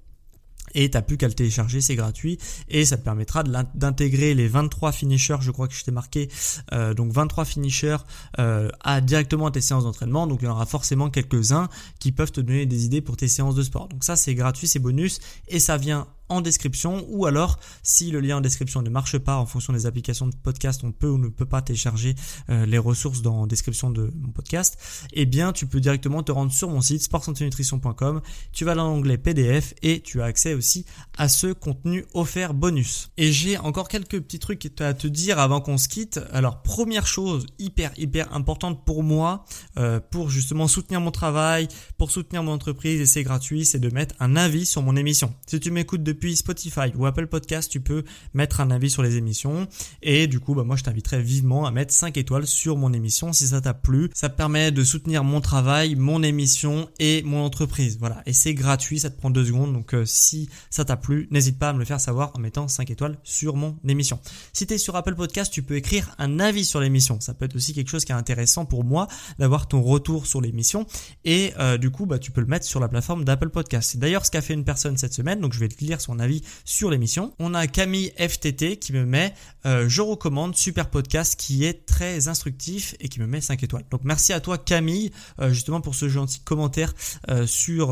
et 0.74 0.90
t'as 0.90 1.02
plus 1.02 1.16
qu'à 1.16 1.28
le 1.28 1.35
télécharger, 1.35 1.80
c'est 1.80 1.96
gratuit 1.96 2.38
et 2.68 2.85
ça 2.85 2.96
te 2.96 3.02
permettra 3.02 3.42
d'intégrer 3.42 4.35
les 4.35 4.48
23 4.48 4.92
finishers, 4.92 5.38
je 5.40 5.50
crois 5.50 5.68
que 5.68 5.74
je 5.74 5.85
t'ai 5.85 5.90
marqué, 5.90 6.28
euh, 6.72 6.94
donc 6.94 7.12
23 7.12 7.44
finishers 7.44 7.96
euh, 8.38 8.68
à 8.80 9.00
directement 9.00 9.46
à 9.46 9.50
tes 9.50 9.61
séances 9.61 9.85
d'entraînement. 9.85 10.26
Donc 10.26 10.40
il 10.42 10.44
y 10.44 10.48
en 10.48 10.52
aura 10.52 10.66
forcément 10.66 11.11
quelques-uns 11.11 11.68
qui 11.98 12.12
peuvent 12.12 12.33
te 12.33 12.40
donner 12.40 12.66
des 12.66 12.85
idées 12.85 13.00
pour 13.00 13.16
tes 13.16 13.28
séances 13.28 13.54
de 13.54 13.62
sport. 13.62 13.88
Donc 13.88 14.04
ça 14.04 14.16
c'est 14.16 14.35
gratuit, 14.35 14.68
c'est 14.68 14.78
bonus 14.78 15.20
et 15.48 15.59
ça 15.59 15.76
vient 15.76 16.06
en 16.30 16.40
description 16.40 17.04
ou 17.08 17.26
alors 17.26 17.58
si 17.82 18.10
le 18.10 18.20
lien 18.20 18.38
en 18.38 18.40
description 18.40 18.80
ne 18.82 18.88
marche 18.88 19.18
pas 19.18 19.36
en 19.36 19.46
fonction 19.46 19.72
des 19.72 19.86
applications 19.86 20.26
de 20.26 20.34
podcast, 20.34 20.82
on 20.84 20.92
peut 20.92 21.08
ou 21.08 21.18
ne 21.18 21.28
peut 21.28 21.44
pas 21.44 21.60
télécharger 21.60 22.14
euh, 22.48 22.64
les 22.64 22.78
ressources 22.78 23.20
dans 23.20 23.46
description 23.46 23.90
de 23.90 24.10
mon 24.14 24.30
podcast, 24.30 24.78
eh 25.12 25.26
bien 25.26 25.52
tu 25.52 25.66
peux 25.66 25.80
directement 25.80 26.22
te 26.22 26.32
rendre 26.32 26.52
sur 26.52 26.70
mon 26.70 26.80
site 26.80 27.02
sportsanténutrition.com, 27.02 28.22
tu 28.52 28.64
vas 28.64 28.74
dans 28.74 28.88
l'onglet 28.88 29.18
PDF 29.18 29.74
et 29.82 30.00
tu 30.00 30.22
as 30.22 30.24
accès 30.24 30.54
aussi 30.54 30.86
à 31.18 31.28
ce 31.28 31.48
contenu 31.48 32.06
offert 32.14 32.54
bonus. 32.54 33.10
Et 33.16 33.32
j'ai 33.32 33.58
encore 33.58 33.88
quelques 33.88 34.20
petits 34.20 34.38
trucs 34.38 34.80
à 34.80 34.94
te 34.94 35.06
dire 35.06 35.38
avant 35.38 35.60
qu'on 35.60 35.78
se 35.78 35.88
quitte. 35.88 36.20
Alors 36.32 36.62
première 36.62 37.06
chose 37.06 37.46
hyper 37.58 37.92
hyper 37.98 38.32
importante 38.34 38.84
pour 38.84 39.02
moi, 39.02 39.44
euh, 39.78 40.00
pour 40.00 40.30
justement 40.30 40.68
soutenir 40.68 41.00
mon 41.00 41.10
travail, 41.10 41.68
pour 41.98 42.10
soutenir 42.10 42.42
mon 42.42 42.52
entreprise 42.52 43.00
et 43.00 43.06
c'est 43.06 43.22
gratuit, 43.22 43.64
c'est 43.64 43.78
de 43.78 43.92
mettre 43.92 44.14
un 44.20 44.36
avis 44.36 44.66
sur 44.66 44.82
mon 44.82 44.96
émission. 44.96 45.34
Si 45.46 45.58
tu 45.60 45.70
m'écoutes 45.70 46.02
depuis 46.02 46.19
depuis 46.20 46.37
Spotify 46.37 46.92
ou 46.96 47.06
Apple 47.06 47.28
Podcast, 47.28 47.70
tu 47.70 47.80
peux 47.80 48.04
mettre 48.35 48.61
un 48.61 48.70
avis 48.70 48.90
sur 48.90 49.02
les 49.02 49.16
émissions. 49.16 49.66
Et 50.02 50.26
du 50.26 50.38
coup, 50.38 50.54
bah, 50.54 50.64
moi, 50.64 50.76
je 50.76 50.83
t'inviterai 50.83 51.22
vivement 51.22 51.64
à 51.64 51.70
mettre 51.70 51.94
5 51.94 52.18
étoiles 52.18 52.46
sur 52.46 52.76
mon 52.76 52.92
émission 52.92 53.33
si 53.33 53.46
ça 53.46 53.62
t'a 53.62 53.72
plu. 53.72 54.11
Ça 54.12 54.28
permet 54.28 54.70
de 54.70 54.85
soutenir 54.85 55.24
mon 55.24 55.40
travail, 55.40 55.94
mon 55.94 56.22
émission 56.22 56.90
et 56.98 57.22
mon 57.22 57.42
entreprise. 57.42 57.96
Voilà. 57.98 58.22
Et 58.26 58.35
c'est 58.35 58.52
gratuit, 58.52 59.00
ça 59.00 59.09
te 59.09 59.18
prend 59.18 59.30
deux 59.30 59.46
secondes. 59.46 59.72
Donc, 59.72 59.94
euh, 59.94 60.04
si 60.04 60.50
ça 60.68 60.85
t'a 60.85 60.98
plu, 60.98 61.26
n'hésite 61.30 61.59
pas 61.59 61.70
à 61.70 61.72
me 61.72 61.78
le 61.78 61.87
faire 61.87 62.02
savoir 62.02 62.33
en 62.35 62.38
mettant 62.38 62.68
5 62.68 62.90
étoiles 62.90 63.16
sur 63.22 63.56
mon 63.56 63.78
émission. 63.88 64.20
Si 64.52 64.66
tu 64.66 64.74
es 64.74 64.78
sur 64.78 64.96
Apple 64.96 65.14
Podcast, 65.14 65.50
tu 65.50 65.62
peux 65.62 65.76
écrire 65.76 66.14
un 66.18 66.38
avis 66.38 66.66
sur 66.66 66.80
l'émission. 66.80 67.18
Ça 67.20 67.33
peut 67.33 67.46
être 67.46 67.56
aussi 67.56 67.72
quelque 67.72 67.88
chose 67.88 68.04
qui 68.04 68.12
est 68.12 68.14
intéressant 68.14 68.66
pour 68.66 68.85
moi 68.85 69.09
d'avoir 69.38 69.68
ton 69.68 69.80
retour 69.80 70.26
sur 70.26 70.42
l'émission. 70.42 70.87
Et 71.24 71.54
euh, 71.59 71.78
du 71.78 71.90
coup, 71.90 72.04
bah, 72.04 72.18
tu 72.18 72.30
peux 72.30 72.42
le 72.42 72.46
mettre 72.46 72.66
sur 72.66 72.78
la 72.78 72.88
plateforme 72.88 73.24
d'Apple 73.24 73.48
Podcast. 73.48 73.92
C'est 73.92 73.98
d'ailleurs 73.98 74.26
ce 74.26 74.30
qu'a 74.30 74.42
fait 74.42 74.52
une 74.52 74.64
personne 74.64 74.98
cette 74.98 75.14
semaine. 75.14 75.40
Donc, 75.40 75.54
je 75.54 75.61
vais 75.61 75.68
te 75.68 75.83
lire 75.83 75.98
son 75.98 76.10
avis 76.18 76.42
sur 76.64 76.90
l'émission. 76.90 77.35
On 77.38 77.55
a 77.55 77.66
Camille 77.66 78.12
FTT 78.18 78.79
qui 78.79 78.92
me 78.92 79.05
met 79.05 79.35
euh, 79.66 79.88
je 79.88 80.01
recommande 80.01 80.57
super 80.57 80.88
podcast 80.88 81.38
qui 81.38 81.64
est 81.64 81.85
très 81.87 82.29
instructif 82.29 82.94
et 83.01 83.09
qui 83.09 83.20
me 83.20 83.27
met 83.27 83.40
5 83.40 83.62
étoiles. 83.62 83.85
Donc 83.90 84.03
merci 84.05 84.33
à 84.33 84.40
toi 84.40 84.57
Camille 84.57 85.11
euh, 85.40 85.53
justement 85.53 85.81
pour 85.81 85.94
ce 85.94 86.09
gentil 86.09 86.40
commentaire 86.40 86.94
euh, 87.29 87.46
sur 87.46 87.90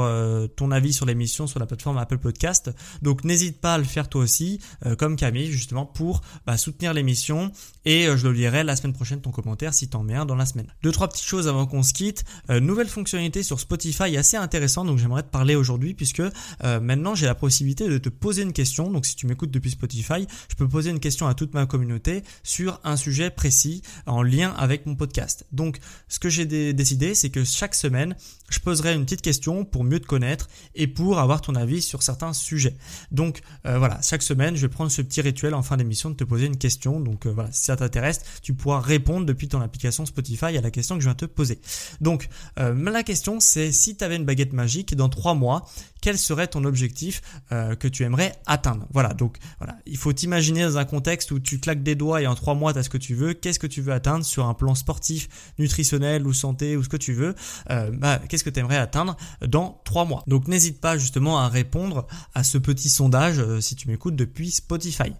ton 0.56 0.70
avis 0.70 0.92
sur 0.92 1.06
l'émission 1.06 1.46
sur 1.46 1.60
la 1.60 1.66
plateforme 1.66 1.98
Apple 1.98 2.18
Podcast. 2.18 2.70
Donc 3.02 3.24
n'hésite 3.24 3.60
pas 3.60 3.74
à 3.74 3.78
le 3.78 3.84
faire 3.84 4.08
toi 4.08 4.22
aussi 4.22 4.60
comme 4.98 5.16
Camille 5.16 5.50
justement 5.50 5.84
pour 5.84 6.22
bah, 6.46 6.56
soutenir 6.56 6.94
l'émission 6.94 7.52
et 7.84 8.06
je 8.16 8.26
le 8.26 8.32
lirai 8.32 8.64
la 8.64 8.76
semaine 8.76 8.92
prochaine 8.92 9.20
ton 9.20 9.30
commentaire 9.30 9.74
si 9.74 9.88
t'en 9.88 10.02
mets 10.02 10.14
un 10.14 10.26
dans 10.26 10.34
la 10.34 10.46
semaine. 10.46 10.72
Deux 10.82 10.92
trois 10.92 11.08
petites 11.08 11.26
choses 11.26 11.48
avant 11.48 11.66
qu'on 11.66 11.82
se 11.82 11.92
quitte. 11.92 12.24
nouvelle 12.48 12.88
fonctionnalité 12.88 13.42
sur 13.42 13.60
Spotify 13.60 14.16
assez 14.16 14.36
intéressante 14.36 14.86
donc 14.86 14.98
j'aimerais 14.98 15.22
te 15.22 15.30
parler 15.30 15.54
aujourd'hui 15.54 15.94
puisque 15.94 16.22
maintenant 16.62 17.14
j'ai 17.14 17.26
la 17.26 17.34
possibilité 17.34 17.88
de 17.88 17.98
te 17.98 18.07
poser 18.08 18.42
une 18.42 18.52
question. 18.52 18.90
Donc 18.90 19.06
si 19.06 19.16
tu 19.16 19.26
m'écoutes 19.26 19.50
depuis 19.50 19.70
Spotify, 19.70 20.26
je 20.48 20.54
peux 20.54 20.68
poser 20.68 20.90
une 20.90 21.00
question 21.00 21.26
à 21.26 21.34
toute 21.34 21.54
ma 21.54 21.66
communauté 21.66 22.22
sur 22.42 22.80
un 22.84 22.96
sujet 22.96 23.30
précis 23.30 23.82
en 24.06 24.22
lien 24.22 24.54
avec 24.56 24.86
mon 24.86 24.94
podcast. 24.94 25.46
Donc 25.52 25.78
ce 26.08 26.18
que 26.18 26.28
j'ai 26.28 26.46
décidé, 26.72 27.14
c'est 27.14 27.30
que 27.30 27.44
chaque 27.44 27.74
semaine, 27.74 28.16
je 28.50 28.58
poserai 28.60 28.94
une 28.94 29.04
petite 29.04 29.22
question 29.22 29.64
pour 29.64 29.84
mieux 29.84 30.00
te 30.00 30.06
connaître 30.06 30.48
et 30.74 30.86
pour 30.86 31.18
avoir 31.18 31.40
ton 31.40 31.54
avis 31.54 31.82
sur 31.82 32.02
certains 32.02 32.32
sujets. 32.32 32.76
Donc 33.10 33.40
euh, 33.66 33.78
voilà, 33.78 34.00
chaque 34.02 34.22
semaine, 34.22 34.56
je 34.56 34.62
vais 34.62 34.72
prendre 34.72 34.90
ce 34.90 35.02
petit 35.02 35.20
rituel 35.20 35.54
en 35.54 35.62
fin 35.62 35.76
d'émission 35.76 36.10
de 36.10 36.14
te 36.14 36.24
poser 36.24 36.46
une 36.46 36.56
question. 36.56 37.00
Donc 37.00 37.26
euh, 37.26 37.32
voilà, 37.32 37.50
si 37.52 37.64
ça 37.64 37.76
t'intéresse, 37.76 38.20
tu 38.42 38.54
pourras 38.54 38.80
répondre 38.80 39.26
depuis 39.26 39.48
ton 39.48 39.60
application 39.60 40.06
Spotify 40.06 40.56
à 40.56 40.60
la 40.60 40.70
question 40.70 40.96
que 40.96 41.02
je 41.02 41.08
viens 41.08 41.14
de 41.14 41.18
te 41.18 41.24
poser. 41.26 41.60
Donc 42.00 42.28
euh, 42.58 42.74
la 42.90 43.02
question, 43.02 43.40
c'est 43.40 43.70
si 43.72 43.96
tu 43.96 44.04
avais 44.04 44.16
une 44.16 44.24
baguette 44.24 44.52
magique 44.52 44.94
dans 44.94 45.08
trois 45.08 45.34
mois, 45.34 45.68
quel 46.00 46.16
serait 46.16 46.46
ton 46.46 46.64
objectif 46.64 47.22
que 47.50 47.88
tu 47.88 47.97
aimerais 48.02 48.32
atteindre 48.46 48.86
Voilà, 48.92 49.14
donc 49.14 49.38
voilà, 49.58 49.76
il 49.86 49.96
faut 49.96 50.12
t'imaginer 50.12 50.62
dans 50.62 50.78
un 50.78 50.84
contexte 50.84 51.30
où 51.30 51.38
tu 51.38 51.58
claques 51.58 51.82
des 51.82 51.94
doigts 51.94 52.22
et 52.22 52.26
en 52.26 52.34
trois 52.34 52.54
mois, 52.54 52.72
tu 52.72 52.78
as 52.78 52.82
ce 52.82 52.90
que 52.90 52.98
tu 52.98 53.14
veux. 53.14 53.34
Qu'est-ce 53.34 53.58
que 53.58 53.66
tu 53.66 53.80
veux 53.80 53.92
atteindre 53.92 54.24
sur 54.24 54.46
un 54.46 54.54
plan 54.54 54.74
sportif, 54.74 55.28
nutritionnel 55.58 56.26
ou 56.26 56.32
santé 56.32 56.76
ou 56.76 56.82
ce 56.82 56.88
que 56.88 56.96
tu 56.96 57.12
veux 57.12 57.34
bah, 57.68 58.20
Qu'est-ce 58.28 58.44
que 58.44 58.50
tu 58.50 58.60
aimerais 58.60 58.76
atteindre 58.76 59.16
dans 59.46 59.80
trois 59.84 60.04
mois? 60.04 60.22
Donc 60.26 60.48
n'hésite 60.48 60.80
pas 60.80 60.98
justement 60.98 61.38
à 61.38 61.48
répondre 61.48 62.06
à 62.34 62.44
ce 62.44 62.58
petit 62.58 62.88
sondage 62.88 63.38
euh, 63.38 63.60
si 63.60 63.76
tu 63.76 63.88
m'écoutes 63.88 64.16
depuis 64.16 64.50
Spotify. 64.50 65.12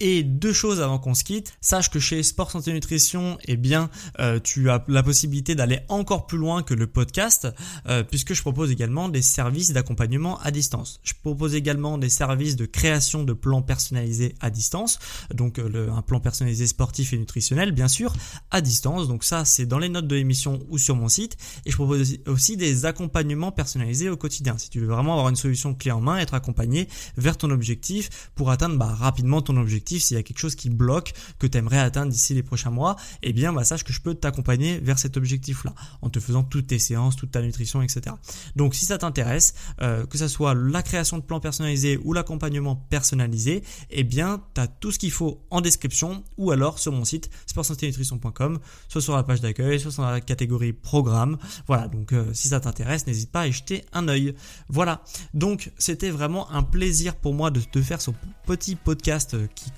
Et 0.00 0.22
deux 0.22 0.52
choses 0.52 0.80
avant 0.80 1.00
qu'on 1.00 1.14
se 1.14 1.24
quitte, 1.24 1.54
sache 1.60 1.90
que 1.90 1.98
chez 1.98 2.22
Sport 2.22 2.52
Santé 2.52 2.72
Nutrition, 2.72 3.36
eh 3.48 3.56
bien, 3.56 3.90
euh, 4.20 4.38
tu 4.38 4.70
as 4.70 4.84
la 4.86 5.02
possibilité 5.02 5.56
d'aller 5.56 5.80
encore 5.88 6.28
plus 6.28 6.38
loin 6.38 6.62
que 6.62 6.72
le 6.72 6.86
podcast, 6.86 7.48
euh, 7.88 8.04
puisque 8.04 8.32
je 8.32 8.40
propose 8.42 8.70
également 8.70 9.08
des 9.08 9.22
services 9.22 9.72
d'accompagnement 9.72 10.38
à 10.40 10.52
distance. 10.52 11.00
Je 11.02 11.14
propose 11.20 11.56
également 11.56 11.98
des 11.98 12.10
services 12.10 12.54
de 12.54 12.64
création 12.64 13.24
de 13.24 13.32
plans 13.32 13.60
personnalisés 13.60 14.36
à 14.40 14.50
distance, 14.50 15.00
donc 15.34 15.58
euh, 15.58 15.90
un 15.90 16.02
plan 16.02 16.20
personnalisé 16.20 16.68
sportif 16.68 17.12
et 17.12 17.18
nutritionnel, 17.18 17.72
bien 17.72 17.88
sûr, 17.88 18.14
à 18.52 18.60
distance. 18.60 19.08
Donc 19.08 19.24
ça, 19.24 19.44
c'est 19.44 19.66
dans 19.66 19.80
les 19.80 19.88
notes 19.88 20.06
de 20.06 20.14
l'émission 20.14 20.60
ou 20.68 20.78
sur 20.78 20.94
mon 20.94 21.08
site. 21.08 21.36
Et 21.66 21.72
je 21.72 21.76
propose 21.76 22.18
aussi 22.28 22.56
des 22.56 22.86
accompagnements 22.86 23.50
personnalisés 23.50 24.10
au 24.10 24.16
quotidien. 24.16 24.58
Si 24.58 24.70
tu 24.70 24.78
veux 24.78 24.86
vraiment 24.86 25.14
avoir 25.14 25.28
une 25.28 25.36
solution 25.36 25.74
clé 25.74 25.90
en 25.90 26.00
main, 26.00 26.18
être 26.18 26.34
accompagné 26.34 26.88
vers 27.16 27.36
ton 27.36 27.50
objectif 27.50 28.30
pour 28.36 28.52
atteindre 28.52 28.78
bah, 28.78 28.94
rapidement 28.94 29.42
ton 29.42 29.56
objectif 29.56 29.87
s'il 29.88 30.16
y 30.16 30.20
a 30.20 30.22
quelque 30.22 30.38
chose 30.38 30.54
qui 30.54 30.70
bloque, 30.70 31.12
que 31.38 31.46
tu 31.46 31.58
aimerais 31.58 31.78
atteindre 31.78 32.12
d'ici 32.12 32.34
les 32.34 32.42
prochains 32.42 32.70
mois, 32.70 32.96
eh 33.22 33.32
bien 33.32 33.52
bah, 33.52 33.64
sache 33.64 33.84
que 33.84 33.92
je 33.92 34.00
peux 34.00 34.14
t'accompagner 34.14 34.78
vers 34.78 34.98
cet 34.98 35.16
objectif-là, 35.16 35.74
en 36.02 36.10
te 36.10 36.20
faisant 36.20 36.42
toutes 36.42 36.68
tes 36.68 36.78
séances, 36.78 37.16
toute 37.16 37.30
ta 37.30 37.42
nutrition, 37.42 37.82
etc. 37.82 38.16
Donc 38.56 38.74
si 38.74 38.86
ça 38.86 38.98
t'intéresse, 38.98 39.54
euh, 39.80 40.06
que 40.06 40.18
ce 40.18 40.28
soit 40.28 40.54
la 40.54 40.82
création 40.82 41.18
de 41.18 41.22
plans 41.22 41.40
personnalisés 41.40 41.98
ou 42.04 42.12
l'accompagnement 42.12 42.76
personnalisé, 42.76 43.62
eh 43.90 44.04
bien 44.04 44.42
tu 44.54 44.60
as 44.60 44.66
tout 44.66 44.92
ce 44.92 44.98
qu'il 44.98 45.12
faut 45.12 45.44
en 45.50 45.60
description 45.60 46.24
ou 46.36 46.50
alors 46.50 46.78
sur 46.78 46.92
mon 46.92 47.04
site 47.04 47.30
sportsanténutrition.com, 47.46 48.58
soit 48.88 49.02
sur 49.02 49.16
la 49.16 49.22
page 49.22 49.40
d'accueil, 49.40 49.80
soit 49.80 49.92
sur 49.92 50.02
la 50.02 50.20
catégorie 50.20 50.72
programme. 50.72 51.38
Voilà, 51.66 51.88
donc 51.88 52.12
euh, 52.12 52.32
si 52.32 52.48
ça 52.48 52.60
t'intéresse, 52.60 53.06
n'hésite 53.06 53.30
pas 53.30 53.42
à 53.42 53.46
y 53.46 53.52
jeter 53.52 53.84
un 53.92 54.08
œil. 54.08 54.34
Voilà, 54.68 55.02
donc 55.34 55.72
c'était 55.78 56.10
vraiment 56.10 56.50
un 56.50 56.62
plaisir 56.62 57.16
pour 57.16 57.34
moi 57.34 57.50
de 57.50 57.60
te 57.60 57.80
faire 57.82 58.00
ce 58.00 58.10
petit 58.46 58.76
podcast 58.76 59.36
qui 59.54 59.70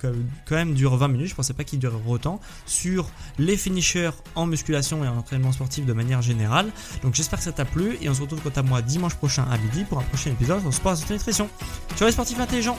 quand 0.45 0.55
même 0.55 0.73
dure 0.73 0.95
20 0.95 1.07
minutes, 1.07 1.27
je 1.27 1.35
pensais 1.35 1.53
pas 1.53 1.63
qu'il 1.63 1.79
durerait 1.79 2.01
autant, 2.07 2.39
sur 2.65 3.09
les 3.37 3.57
finishers 3.57 4.11
en 4.35 4.45
musculation 4.45 5.03
et 5.03 5.07
en 5.07 5.17
entraînement 5.17 5.51
sportif 5.51 5.85
de 5.85 5.93
manière 5.93 6.21
générale. 6.21 6.71
Donc 7.03 7.15
j'espère 7.15 7.39
que 7.39 7.45
ça 7.45 7.51
t'a 7.51 7.65
plu. 7.65 7.97
Et 8.01 8.09
on 8.09 8.13
se 8.13 8.21
retrouve 8.21 8.41
quant 8.41 8.59
à 8.59 8.63
moi 8.63 8.81
dimanche 8.81 9.15
prochain 9.15 9.45
à 9.51 9.57
midi 9.57 9.83
pour 9.83 9.99
un 9.99 10.03
prochain 10.03 10.31
épisode. 10.31 10.61
Sur 10.61 10.73
Sport 10.73 10.97
et 11.09 11.13
Nutrition. 11.13 11.49
Sur 11.95 12.05
les 12.05 12.11
sportifs 12.11 12.39
intelligents 12.39 12.77